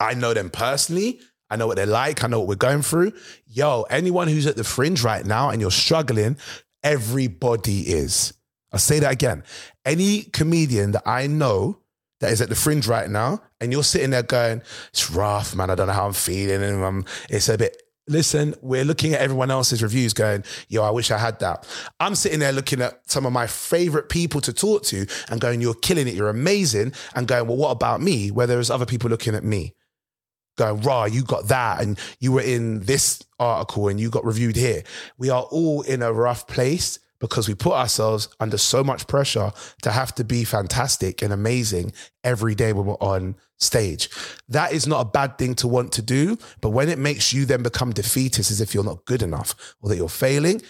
I 0.00 0.14
know 0.14 0.34
them 0.34 0.50
personally, 0.50 1.20
I 1.50 1.56
know 1.56 1.66
what 1.66 1.76
they're 1.76 1.86
like, 1.86 2.24
I 2.24 2.26
know 2.26 2.40
what 2.40 2.48
we're 2.48 2.56
going 2.56 2.82
through. 2.82 3.12
Yo, 3.46 3.82
anyone 3.90 4.28
who's 4.28 4.46
at 4.46 4.56
the 4.56 4.64
fringe 4.64 5.02
right 5.02 5.24
now 5.24 5.50
and 5.50 5.60
you're 5.60 5.70
struggling, 5.70 6.36
everybody 6.82 7.80
is. 7.82 8.34
I'll 8.72 8.78
say 8.78 8.98
that 8.98 9.12
again. 9.12 9.44
Any 9.84 10.24
comedian 10.24 10.92
that 10.92 11.02
I 11.06 11.26
know 11.26 11.78
that 12.20 12.32
is 12.32 12.42
at 12.42 12.48
the 12.48 12.54
fringe 12.54 12.86
right 12.86 13.08
now, 13.08 13.40
and 13.60 13.72
you're 13.72 13.84
sitting 13.84 14.10
there 14.10 14.22
going, 14.22 14.62
it's 14.90 15.10
rough, 15.10 15.54
man. 15.54 15.70
I 15.70 15.74
don't 15.74 15.86
know 15.86 15.92
how 15.92 16.06
I'm 16.06 16.12
feeling. 16.12 16.62
And 16.62 17.08
it's 17.30 17.48
a 17.48 17.56
bit, 17.56 17.80
listen, 18.08 18.54
we're 18.62 18.84
looking 18.84 19.14
at 19.14 19.20
everyone 19.20 19.50
else's 19.50 19.82
reviews 19.82 20.12
going, 20.12 20.44
yo, 20.68 20.82
I 20.82 20.90
wish 20.90 21.10
I 21.10 21.18
had 21.18 21.38
that. 21.40 21.66
I'm 22.00 22.14
sitting 22.14 22.40
there 22.40 22.52
looking 22.52 22.80
at 22.80 23.08
some 23.10 23.26
of 23.26 23.32
my 23.32 23.46
favorite 23.46 24.08
people 24.08 24.40
to 24.42 24.52
talk 24.52 24.82
to 24.84 25.06
and 25.28 25.40
going, 25.40 25.60
you're 25.60 25.74
killing 25.74 26.08
it. 26.08 26.14
You're 26.14 26.28
amazing. 26.28 26.92
And 27.14 27.28
going, 27.28 27.46
well, 27.46 27.56
what 27.56 27.70
about 27.70 28.00
me? 28.00 28.30
Where 28.30 28.46
there's 28.46 28.70
other 28.70 28.86
people 28.86 29.10
looking 29.10 29.34
at 29.34 29.44
me 29.44 29.74
going, 30.56 30.82
raw, 30.82 31.04
you 31.04 31.22
got 31.22 31.48
that. 31.48 31.80
And 31.80 31.98
you 32.20 32.32
were 32.32 32.42
in 32.42 32.80
this 32.80 33.22
article 33.38 33.88
and 33.88 33.98
you 33.98 34.10
got 34.10 34.24
reviewed 34.24 34.56
here. 34.56 34.82
We 35.16 35.30
are 35.30 35.44
all 35.44 35.82
in 35.82 36.02
a 36.02 36.12
rough 36.12 36.46
place 36.46 36.98
because 37.20 37.48
we 37.48 37.54
put 37.54 37.72
ourselves 37.72 38.28
under 38.40 38.58
so 38.58 38.84
much 38.84 39.06
pressure 39.06 39.52
to 39.82 39.90
have 39.90 40.14
to 40.14 40.24
be 40.24 40.44
fantastic 40.44 41.22
and 41.22 41.32
amazing 41.32 41.92
every 42.24 42.54
day 42.54 42.72
when 42.72 42.86
we're 42.86 42.94
on 42.94 43.36
stage. 43.58 44.08
That 44.48 44.72
is 44.72 44.86
not 44.86 45.00
a 45.00 45.10
bad 45.10 45.38
thing 45.38 45.54
to 45.56 45.68
want 45.68 45.92
to 45.92 46.02
do, 46.02 46.38
but 46.60 46.70
when 46.70 46.88
it 46.88 46.98
makes 46.98 47.32
you 47.32 47.44
then 47.44 47.62
become 47.62 47.92
defeatist 47.92 48.50
as 48.50 48.60
if 48.60 48.74
you're 48.74 48.84
not 48.84 49.04
good 49.04 49.22
enough 49.22 49.54
or 49.80 49.88
that 49.88 49.96
you're 49.96 50.08
failing, 50.08 50.62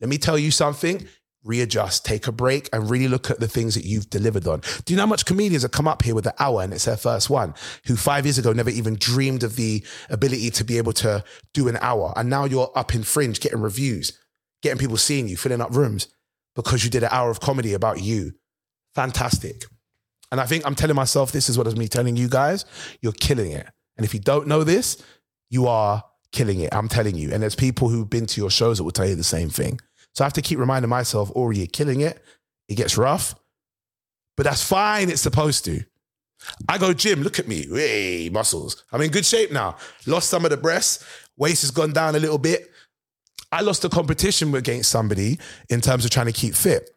let 0.00 0.10
me 0.10 0.18
tell 0.18 0.38
you 0.38 0.50
something. 0.50 1.06
Readjust, 1.44 2.06
take 2.06 2.26
a 2.26 2.32
break, 2.32 2.70
and 2.72 2.88
really 2.88 3.06
look 3.06 3.30
at 3.30 3.38
the 3.38 3.48
things 3.48 3.74
that 3.74 3.84
you've 3.84 4.08
delivered 4.08 4.46
on. 4.46 4.62
Do 4.86 4.94
you 4.94 4.96
know 4.96 5.02
how 5.02 5.08
much 5.08 5.26
comedians 5.26 5.60
have 5.60 5.72
come 5.72 5.86
up 5.86 6.02
here 6.02 6.14
with 6.14 6.26
an 6.26 6.32
hour 6.38 6.62
and 6.62 6.72
it's 6.72 6.86
their 6.86 6.96
first 6.96 7.28
one, 7.28 7.52
who 7.86 7.96
five 7.96 8.24
years 8.24 8.38
ago 8.38 8.54
never 8.54 8.70
even 8.70 8.96
dreamed 8.96 9.42
of 9.42 9.56
the 9.56 9.84
ability 10.08 10.50
to 10.52 10.64
be 10.64 10.78
able 10.78 10.94
to 10.94 11.22
do 11.52 11.68
an 11.68 11.76
hour? 11.82 12.14
And 12.16 12.30
now 12.30 12.46
you're 12.46 12.72
up 12.74 12.94
in 12.94 13.02
fringe 13.02 13.40
getting 13.40 13.60
reviews 13.60 14.18
getting 14.64 14.78
people 14.78 14.96
seeing 14.96 15.28
you, 15.28 15.36
filling 15.36 15.60
up 15.60 15.72
rooms 15.74 16.08
because 16.56 16.82
you 16.82 16.90
did 16.90 17.02
an 17.02 17.10
hour 17.12 17.30
of 17.30 17.38
comedy 17.38 17.74
about 17.74 18.02
you. 18.02 18.32
Fantastic. 18.94 19.66
And 20.32 20.40
I 20.40 20.46
think 20.46 20.66
I'm 20.66 20.74
telling 20.74 20.96
myself 20.96 21.30
this 21.30 21.48
is 21.48 21.58
what 21.58 21.66
is 21.66 21.76
me 21.76 21.86
telling 21.86 22.16
you 22.16 22.28
guys, 22.28 22.64
you're 23.00 23.12
killing 23.12 23.52
it. 23.52 23.68
And 23.96 24.04
if 24.04 24.14
you 24.14 24.20
don't 24.20 24.48
know 24.48 24.64
this, 24.64 25.00
you 25.50 25.68
are 25.68 26.02
killing 26.32 26.60
it. 26.60 26.74
I'm 26.74 26.88
telling 26.88 27.14
you. 27.14 27.32
And 27.32 27.42
there's 27.42 27.54
people 27.54 27.88
who've 27.88 28.08
been 28.08 28.26
to 28.26 28.40
your 28.40 28.50
shows 28.50 28.78
that 28.78 28.84
will 28.84 28.90
tell 28.90 29.06
you 29.06 29.14
the 29.14 29.22
same 29.22 29.50
thing. 29.50 29.78
So 30.14 30.24
I 30.24 30.26
have 30.26 30.32
to 30.32 30.42
keep 30.42 30.58
reminding 30.58 30.88
myself, 30.88 31.30
oh, 31.36 31.50
you're 31.50 31.66
killing 31.66 32.00
it. 32.00 32.24
It 32.68 32.76
gets 32.76 32.96
rough, 32.96 33.34
but 34.36 34.44
that's 34.44 34.66
fine. 34.66 35.10
It's 35.10 35.20
supposed 35.20 35.66
to. 35.66 35.84
I 36.68 36.78
go 36.78 36.92
gym, 36.94 37.22
look 37.22 37.38
at 37.38 37.46
me, 37.46 37.66
hey, 37.70 38.30
muscles. 38.32 38.84
I'm 38.92 39.02
in 39.02 39.10
good 39.10 39.26
shape 39.26 39.52
now. 39.52 39.76
Lost 40.06 40.30
some 40.30 40.44
of 40.44 40.50
the 40.50 40.56
breasts, 40.56 41.04
waist 41.36 41.62
has 41.62 41.70
gone 41.70 41.92
down 41.92 42.16
a 42.16 42.18
little 42.18 42.38
bit. 42.38 42.70
I 43.54 43.60
lost 43.60 43.84
a 43.84 43.88
competition 43.88 44.52
against 44.52 44.90
somebody 44.90 45.38
in 45.70 45.80
terms 45.80 46.04
of 46.04 46.10
trying 46.10 46.26
to 46.26 46.32
keep 46.32 46.56
fit. 46.56 46.90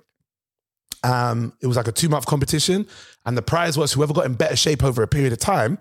Um, 1.04 1.54
it 1.62 1.68
was 1.68 1.78
like 1.78 1.88
a 1.88 1.92
two 1.92 2.10
month 2.10 2.26
competition, 2.26 2.88
and 3.28 3.38
the 3.38 3.44
prize 3.44 3.78
was 3.78 3.94
whoever 3.94 4.12
got 4.12 4.26
in 4.26 4.34
better 4.34 4.56
shape 4.56 4.84
over 4.84 5.04
a 5.04 5.08
period 5.08 5.34
of 5.34 5.38
time 5.38 5.78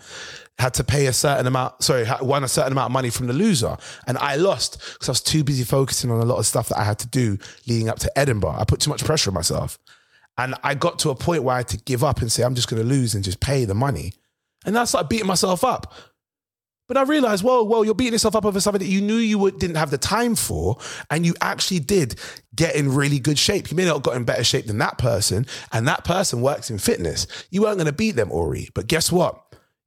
had 0.59 0.75
to 0.75 0.85
pay 0.85 1.07
a 1.07 1.15
certain 1.15 1.47
amount. 1.47 1.83
Sorry, 1.83 2.07
won 2.21 2.45
a 2.45 2.49
certain 2.49 2.73
amount 2.73 2.91
of 2.91 2.93
money 2.93 3.09
from 3.09 3.27
the 3.27 3.33
loser, 3.33 3.79
and 4.07 4.19
I 4.19 4.37
lost 4.37 4.79
because 4.93 5.09
I 5.09 5.13
was 5.13 5.23
too 5.23 5.45
busy 5.45 5.65
focusing 5.65 6.11
on 6.11 6.21
a 6.21 6.27
lot 6.27 6.37
of 6.37 6.45
stuff 6.45 6.69
that 6.69 6.79
I 6.79 6.85
had 6.85 6.99
to 6.99 7.09
do 7.09 7.39
leading 7.67 7.89
up 7.89 7.99
to 8.01 8.19
Edinburgh. 8.19 8.57
I 8.59 8.65
put 8.65 8.81
too 8.81 8.91
much 8.91 9.03
pressure 9.03 9.31
on 9.31 9.35
myself, 9.35 9.79
and 10.37 10.55
I 10.63 10.75
got 10.75 10.99
to 11.01 11.11
a 11.11 11.15
point 11.15 11.43
where 11.43 11.55
I 11.55 11.59
had 11.59 11.69
to 11.69 11.79
give 11.79 12.05
up 12.05 12.21
and 12.21 12.31
say 12.31 12.43
I'm 12.43 12.55
just 12.55 12.69
going 12.69 12.83
to 12.83 12.89
lose 12.89 13.15
and 13.15 13.25
just 13.25 13.41
pay 13.41 13.65
the 13.65 13.75
money, 13.75 14.13
and 14.67 14.79
I 14.79 14.85
started 14.85 15.09
beating 15.09 15.27
myself 15.27 15.65
up. 15.65 15.95
But 16.89 16.97
I 16.97 17.03
realized, 17.03 17.43
whoa, 17.43 17.65
whoa, 17.65 17.83
you're 17.83 17.95
beating 17.95 18.13
yourself 18.13 18.37
up 18.37 18.45
over 18.45 18.61
something 18.61 18.81
that 18.81 18.93
you 18.93 19.01
knew 19.01 19.17
you 19.17 19.39
would, 19.39 19.59
didn't 19.59 19.77
have 19.77 19.91
the 19.91 19.99
time 19.99 20.37
for, 20.37 20.77
and 21.11 21.27
you 21.27 21.35
actually 21.41 21.81
did 21.81 22.15
get 22.55 22.77
in 22.77 22.95
really 22.95 23.19
good 23.19 23.39
shape. 23.39 23.71
You 23.71 23.77
may 23.77 23.85
not 23.85 23.95
have 23.95 24.03
got 24.03 24.17
in 24.17 24.25
better 24.25 24.45
shape 24.45 24.67
than 24.67 24.79
that 24.79 24.99
person, 24.99 25.47
and 25.73 25.89
that 25.89 26.05
person 26.05 26.41
works 26.41 26.71
in 26.71 26.79
fitness. 26.79 27.27
You 27.51 27.63
weren't 27.63 27.79
going 27.79 27.87
to 27.87 27.93
beat 27.93 28.13
them, 28.13 28.31
Aurie. 28.31 28.69
But 28.75 28.87
guess 28.87 29.11
what? 29.11 29.43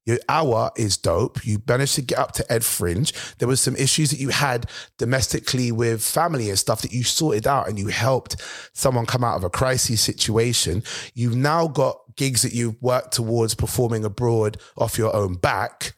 Your 0.05 0.17
hour 0.27 0.71
is 0.75 0.97
dope. 0.97 1.45
You 1.45 1.61
managed 1.67 1.95
to 1.95 2.01
get 2.01 2.17
up 2.17 2.31
to 2.33 2.51
Ed 2.51 2.65
Fringe. 2.65 3.13
There 3.37 3.47
was 3.47 3.61
some 3.61 3.75
issues 3.75 4.09
that 4.09 4.19
you 4.19 4.29
had 4.29 4.65
domestically 4.97 5.71
with 5.71 6.03
family 6.03 6.49
and 6.49 6.57
stuff 6.57 6.81
that 6.81 6.91
you 6.91 7.03
sorted 7.03 7.45
out, 7.47 7.69
and 7.69 7.77
you 7.77 7.87
helped 7.87 8.41
someone 8.73 9.05
come 9.05 9.23
out 9.23 9.37
of 9.37 9.43
a 9.43 9.49
crisis 9.49 10.01
situation. 10.01 10.83
You've 11.13 11.35
now 11.35 11.67
got 11.67 11.99
gigs 12.15 12.41
that 12.41 12.53
you've 12.53 12.81
worked 12.81 13.13
towards 13.13 13.55
performing 13.55 14.03
abroad 14.03 14.57
off 14.77 14.97
your 14.97 15.15
own 15.15 15.35
back 15.35 15.93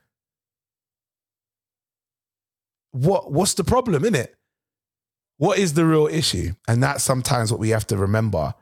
what 2.91 3.31
what's 3.31 3.53
the 3.53 3.63
problem 3.63 4.05
in 4.05 4.15
it? 4.15 4.36
What 5.38 5.57
is 5.57 5.74
the 5.74 5.86
real 5.86 6.07
issue? 6.07 6.53
And 6.67 6.83
that's 6.83 7.03
sometimes 7.03 7.51
what 7.51 7.60
we 7.60 7.69
have 7.69 7.88
to 7.88 7.98
remember. 7.98 8.53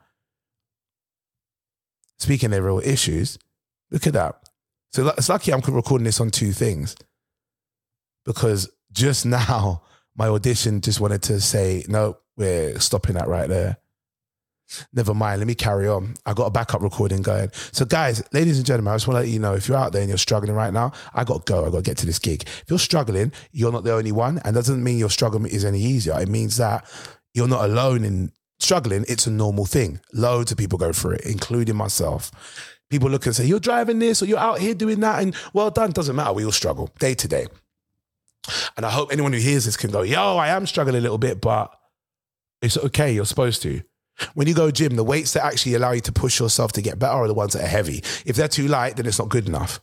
Speaking 2.18 2.52
of 2.52 2.64
real 2.64 2.80
issues, 2.80 3.38
look 3.90 4.06
at 4.06 4.14
that. 4.14 4.36
So 4.92 5.08
it's 5.08 5.28
lucky 5.28 5.52
I'm 5.52 5.60
recording 5.60 6.04
this 6.04 6.20
on 6.20 6.30
two 6.30 6.52
things 6.52 6.96
because 8.24 8.70
just 8.92 9.26
now 9.26 9.82
my 10.16 10.28
audition 10.28 10.80
just 10.80 11.00
wanted 11.00 11.22
to 11.24 11.40
say, 11.40 11.84
no, 11.88 12.18
we're 12.36 12.78
stopping 12.80 13.14
that 13.14 13.28
right 13.28 13.48
there. 13.48 13.78
Never 14.92 15.14
mind. 15.14 15.40
Let 15.40 15.46
me 15.46 15.54
carry 15.54 15.88
on. 15.88 16.14
I 16.26 16.34
got 16.34 16.46
a 16.46 16.50
backup 16.50 16.82
recording 16.82 17.22
going. 17.22 17.50
So, 17.72 17.84
guys, 17.84 18.22
ladies 18.32 18.58
and 18.58 18.66
gentlemen, 18.66 18.92
I 18.92 18.96
just 18.96 19.08
want 19.08 19.16
to 19.16 19.20
let 19.22 19.28
you 19.28 19.38
know 19.38 19.54
if 19.54 19.68
you're 19.68 19.76
out 19.76 19.92
there 19.92 20.02
and 20.02 20.08
you're 20.08 20.18
struggling 20.18 20.54
right 20.54 20.72
now, 20.72 20.92
I 21.14 21.24
got 21.24 21.46
to 21.46 21.52
go. 21.52 21.66
I 21.66 21.70
got 21.70 21.78
to 21.78 21.82
get 21.82 21.96
to 21.98 22.06
this 22.06 22.18
gig. 22.18 22.42
If 22.46 22.64
you're 22.68 22.78
struggling, 22.78 23.32
you're 23.52 23.72
not 23.72 23.84
the 23.84 23.92
only 23.92 24.12
one. 24.12 24.40
And 24.44 24.54
doesn't 24.54 24.82
mean 24.82 24.98
your 24.98 25.10
struggle 25.10 25.44
is 25.46 25.64
any 25.64 25.80
easier. 25.80 26.18
It 26.20 26.28
means 26.28 26.56
that 26.58 26.84
you're 27.34 27.48
not 27.48 27.64
alone 27.64 28.04
in 28.04 28.32
struggling. 28.58 29.04
It's 29.08 29.26
a 29.26 29.30
normal 29.30 29.66
thing. 29.66 30.00
Loads 30.12 30.52
of 30.52 30.58
people 30.58 30.78
go 30.78 30.92
through 30.92 31.12
it, 31.12 31.26
including 31.26 31.76
myself. 31.76 32.30
People 32.90 33.08
look 33.08 33.26
and 33.26 33.34
say, 33.34 33.46
You're 33.46 33.60
driving 33.60 33.98
this 33.98 34.22
or 34.22 34.26
you're 34.26 34.38
out 34.38 34.58
here 34.58 34.74
doing 34.74 35.00
that. 35.00 35.22
And 35.22 35.34
well 35.52 35.70
done. 35.70 35.92
Doesn't 35.92 36.16
matter. 36.16 36.32
We 36.32 36.44
all 36.44 36.52
struggle 36.52 36.90
day 36.98 37.14
to 37.14 37.28
day. 37.28 37.46
And 38.76 38.86
I 38.86 38.90
hope 38.90 39.12
anyone 39.12 39.32
who 39.32 39.38
hears 39.38 39.64
this 39.64 39.76
can 39.76 39.90
go, 39.90 40.02
Yo, 40.02 40.36
I 40.36 40.48
am 40.48 40.66
struggling 40.66 40.96
a 40.96 41.00
little 41.00 41.18
bit, 41.18 41.40
but 41.40 41.74
it's 42.62 42.76
okay. 42.76 43.12
You're 43.12 43.26
supposed 43.26 43.62
to. 43.62 43.82
When 44.34 44.46
you 44.46 44.54
go 44.54 44.70
gym, 44.70 44.96
the 44.96 45.04
weights 45.04 45.32
that 45.32 45.44
actually 45.44 45.74
allow 45.74 45.92
you 45.92 46.00
to 46.02 46.12
push 46.12 46.38
yourself 46.38 46.72
to 46.72 46.82
get 46.82 46.98
better 46.98 47.14
are 47.14 47.28
the 47.28 47.34
ones 47.34 47.54
that 47.54 47.64
are 47.64 47.68
heavy. 47.68 47.98
If 48.26 48.36
they're 48.36 48.48
too 48.48 48.68
light, 48.68 48.96
then 48.96 49.06
it's 49.06 49.18
not 49.18 49.28
good 49.28 49.46
enough. 49.46 49.80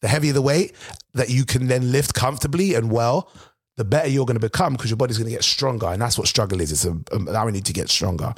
The 0.00 0.08
heavier 0.08 0.32
the 0.32 0.42
weight 0.42 0.74
that 1.14 1.30
you 1.30 1.44
can 1.44 1.68
then 1.68 1.92
lift 1.92 2.14
comfortably 2.14 2.74
and 2.74 2.90
well, 2.90 3.30
the 3.76 3.84
better 3.84 4.08
you're 4.08 4.26
going 4.26 4.38
to 4.38 4.40
become 4.40 4.74
because 4.74 4.90
your 4.90 4.96
body's 4.96 5.18
going 5.18 5.28
to 5.28 5.34
get 5.34 5.44
stronger. 5.44 5.86
And 5.86 6.02
that's 6.02 6.18
what 6.18 6.26
struggle 6.26 6.60
is. 6.60 6.72
It's 6.72 6.84
allowing 7.12 7.54
you 7.54 7.60
to 7.60 7.72
get 7.72 7.88
stronger. 7.88 8.34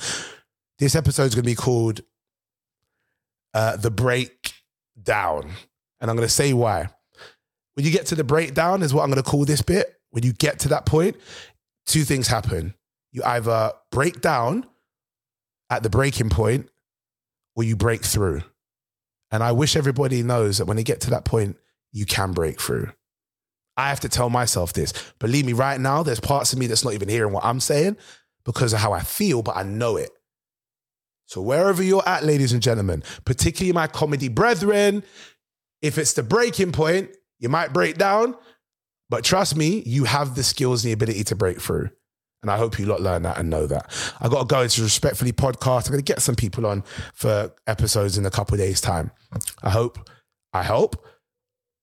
This 0.79 0.95
episode 0.95 1.25
is 1.25 1.35
going 1.35 1.45
to 1.45 1.51
be 1.51 1.55
called 1.55 2.03
uh, 3.55 3.77
The 3.77 3.91
Breakdown. 3.91 5.53
And 6.01 6.11
I'm 6.11 6.17
going 6.17 6.29
to 6.29 6.35
say 6.35 6.53
why. 6.53 6.89
When 7.75 7.85
you 7.85 7.91
get 7.91 8.07
to 8.07 8.15
the 8.15 8.25
breakdown, 8.25 8.83
is 8.83 8.95
what 8.95 9.03
I'm 9.03 9.11
going 9.11 9.23
to 9.23 9.29
call 9.29 9.45
this 9.45 9.63
bit 9.63 10.01
when 10.11 10.23
you 10.23 10.33
get 10.33 10.61
to 10.61 10.69
that 10.69 10.87
point, 10.87 11.17
two 11.87 12.05
things 12.05 12.29
happen. 12.29 12.75
You 13.11 13.23
either 13.25 13.73
break 13.91 14.21
down 14.21 14.65
at 15.71 15.83
the 15.83 15.91
breaking 15.91 16.31
point 16.31 16.69
or 17.57 17.63
you 17.63 17.77
break 17.77 18.03
through. 18.03 18.43
And 19.31 19.43
I 19.43 19.53
wish 19.53 19.77
everybody 19.77 20.23
knows 20.23 20.59
that 20.59 20.67
when 20.67 20.77
they 20.77 20.85
get 20.85 21.01
to 21.03 21.11
that 21.11 21.25
point, 21.25 21.57
you 21.93 22.07
can 22.07 22.33
break 22.33 22.61
through. 22.61 22.91
I 23.77 23.89
have 23.89 24.01
to 24.01 24.09
tell 24.09 24.31
myself 24.31 24.73
this. 24.73 24.93
Believe 25.19 25.47
me, 25.47 25.53
right 25.53 25.81
now, 25.81 26.03
there's 26.03 26.21
parts 26.21 26.53
of 26.53 26.59
me 26.59 26.67
that's 26.67 26.85
not 26.85 26.95
even 26.95 27.09
hearing 27.09 27.33
what 27.33 27.45
I'm 27.45 27.61
saying 27.61 27.97
because 28.45 28.73
of 28.73 28.79
how 28.79 28.93
I 28.93 29.01
feel, 29.01 29.43
but 29.43 29.57
I 29.57 29.63
know 29.63 29.97
it. 29.97 30.11
So, 31.27 31.41
wherever 31.41 31.83
you're 31.83 32.07
at, 32.07 32.25
ladies 32.25 32.53
and 32.53 32.63
gentlemen, 32.63 33.03
particularly 33.25 33.73
my 33.73 33.87
comedy 33.87 34.29
brethren, 34.29 35.03
if 35.83 35.99
it's 35.99 36.13
the 36.13 36.23
breaking 36.23 36.73
point, 36.73 37.11
you 37.41 37.49
might 37.49 37.73
break 37.73 37.97
down, 37.97 38.37
but 39.11 39.25
trust 39.25 39.57
me, 39.57 39.83
you 39.87 40.05
have 40.05 40.35
the 40.35 40.43
skills 40.43 40.85
and 40.85 40.91
the 40.91 40.95
ability 40.95 41.25
to 41.25 41.37
break 41.37 41.61
through. 41.61 41.91
And 42.45 42.51
I 42.51 42.59
hope 42.59 42.79
you 42.79 42.85
lot 42.85 43.01
learn 43.01 43.23
that 43.23 43.39
and 43.39 43.49
know 43.49 43.67
that. 43.67 43.91
I 44.21 44.29
got 44.29 44.41
to 44.41 44.47
go 44.47 44.61
into 44.61 44.83
Respectfully 44.83 45.33
podcast. 45.33 45.87
I'm 45.87 45.93
going 45.93 46.05
to 46.05 46.13
get 46.13 46.21
some 46.21 46.35
people 46.35 46.67
on 46.67 46.85
for 47.15 47.51
episodes 47.67 48.19
in 48.19 48.27
a 48.27 48.31
couple 48.31 48.59
days' 48.59 48.83
time. 48.83 49.11
I 49.63 49.71
hope, 49.71 50.11
I 50.53 50.63
hope 50.63 51.03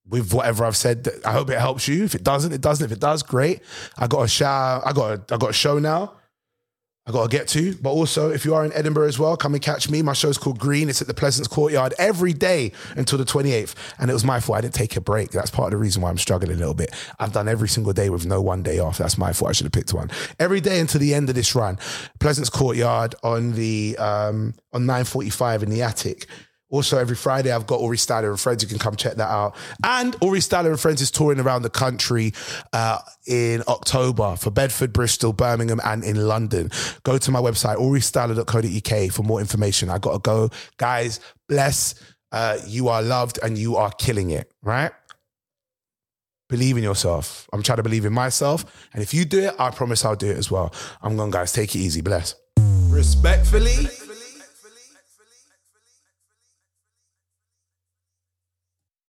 with 0.08 0.32
whatever 0.36 0.64
I've 0.64 0.78
said. 0.78 1.10
I 1.26 1.32
hope 1.32 1.50
it 1.50 1.58
helps 1.58 1.88
you. 1.88 2.04
If 2.04 2.14
it 2.14 2.24
doesn't, 2.24 2.54
it 2.54 2.62
doesn't. 2.62 2.86
If 2.86 2.92
it 2.92 3.00
does, 3.00 3.24
great. 3.24 3.62
I 3.98 4.06
got 4.06 4.22
a 4.22 4.28
shower. 4.28 4.82
I 4.86 4.94
got 4.94 5.32
a, 5.32 5.34
I 5.34 5.38
got 5.38 5.50
a 5.50 5.54
show 5.54 5.80
now. 5.80 6.14
I 7.08 7.12
got 7.12 7.32
to 7.32 7.36
get 7.36 7.48
to. 7.50 7.76
But 7.82 7.90
also, 7.90 8.30
if 8.30 8.46
you 8.46 8.54
are 8.54 8.64
in 8.64 8.72
Edinburgh 8.74 9.08
as 9.08 9.18
well, 9.18 9.36
come 9.36 9.56
and 9.56 9.64
catch 9.64 9.90
me. 9.90 10.04
My 10.04 10.14
show's 10.14 10.38
called 10.38 10.60
Green. 10.60 10.88
It's 10.88 11.02
at 11.02 11.08
the 11.08 11.16
Pleasance 11.16 11.48
Courtyard 11.48 11.96
every 11.98 12.32
day 12.32 12.72
until 12.96 13.18
the 13.18 13.26
28th. 13.26 13.74
And 13.98 14.12
it 14.12 14.14
was 14.14 14.24
my 14.24 14.40
fault. 14.40 14.60
I 14.60 14.62
didn't 14.62 14.76
take 14.76 14.96
a 14.96 15.02
break. 15.02 15.32
That's 15.32 15.50
part 15.50 15.68
of 15.68 15.72
the 15.72 15.78
reason 15.78 16.04
why 16.04 16.10
I'm 16.12 16.20
struggling 16.20 16.52
a 16.52 16.60
little 16.60 16.76
bit. 16.76 16.94
I've 17.20 17.34
done 17.34 17.48
every 17.48 17.70
single 17.70 17.94
day 17.94 18.12
with 18.12 18.28
no 18.28 18.40
one 18.40 18.62
day 18.62 18.78
off. 18.78 19.00
That's 19.00 19.18
my 19.18 19.34
fault. 19.34 19.50
I 19.50 19.54
should 19.54 19.66
have 19.66 19.72
picked 19.72 19.96
one. 19.96 20.12
Every 20.40 20.62
day 20.62 20.80
until 20.80 21.02
the 21.02 21.16
end 21.16 21.28
of 21.30 21.36
this 21.36 21.56
run. 21.56 21.80
Pleasance 22.20 22.50
Courtyard 22.50 23.16
on 23.24 23.54
the 23.54 23.98
um, 23.98 24.54
on 24.72 24.86
9:45 24.86 25.64
in 25.64 25.70
the 25.72 25.82
attic. 25.82 26.28
Also, 26.72 26.98
every 26.98 27.18
Friday, 27.18 27.52
I've 27.52 27.68
got 27.68 27.82
Aurie 27.82 27.98
Styla 27.98 28.30
and 28.30 28.40
Friends. 28.40 28.64
You 28.64 28.70
can 28.70 28.80
come 28.80 28.96
check 28.96 29.16
that 29.16 29.30
out. 29.30 29.56
And 29.84 30.16
Aurie 30.22 30.40
Styla 30.40 30.68
and 30.68 30.80
Friends 30.80 31.02
is 31.02 31.12
touring 31.12 31.40
around 31.40 31.62
the 31.62 31.70
country 31.70 32.34
uh, 32.72 33.00
in 33.28 33.62
October 33.68 34.38
for 34.38 34.52
Bedford, 34.52 34.94
Bristol, 34.94 35.34
Birmingham, 35.34 35.82
and 35.84 36.04
in 36.04 36.28
London. 36.28 36.72
Go 37.04 37.18
to 37.18 37.30
my 37.30 37.40
website, 37.40 37.76
auriestyla.co.uk 37.76 39.12
for 39.12 39.24
more 39.24 39.42
information. 39.42 39.90
I 39.90 40.00
got 40.00 40.14
to 40.14 40.20
go. 40.20 40.50
Guys, 40.78 41.20
bless. 41.48 41.94
Uh, 42.32 42.58
you 42.66 42.88
are 42.88 43.02
loved 43.02 43.38
and 43.44 43.58
you 43.58 43.76
are 43.76 43.92
killing 43.92 44.30
it, 44.30 44.50
right? 44.64 44.92
Believe 46.48 46.78
in 46.78 46.84
yourself. 46.84 47.50
I'm 47.52 47.64
trying 47.64 47.78
to 47.78 47.84
believe 47.84 48.06
in 48.06 48.14
myself. 48.14 48.88
And 48.94 49.04
if 49.04 49.14
you 49.14 49.26
do 49.26 49.40
it, 49.40 49.56
I 49.60 49.72
promise 49.72 50.06
I'll 50.06 50.16
do 50.16 50.30
it 50.30 50.38
as 50.38 50.50
well. 50.50 50.74
I'm 51.02 51.18
gone, 51.18 51.32
guys. 51.32 51.52
Take 51.52 51.76
it 51.76 51.80
easy. 51.80 52.02
Bless. 52.02 52.36
Respectfully. 52.90 53.88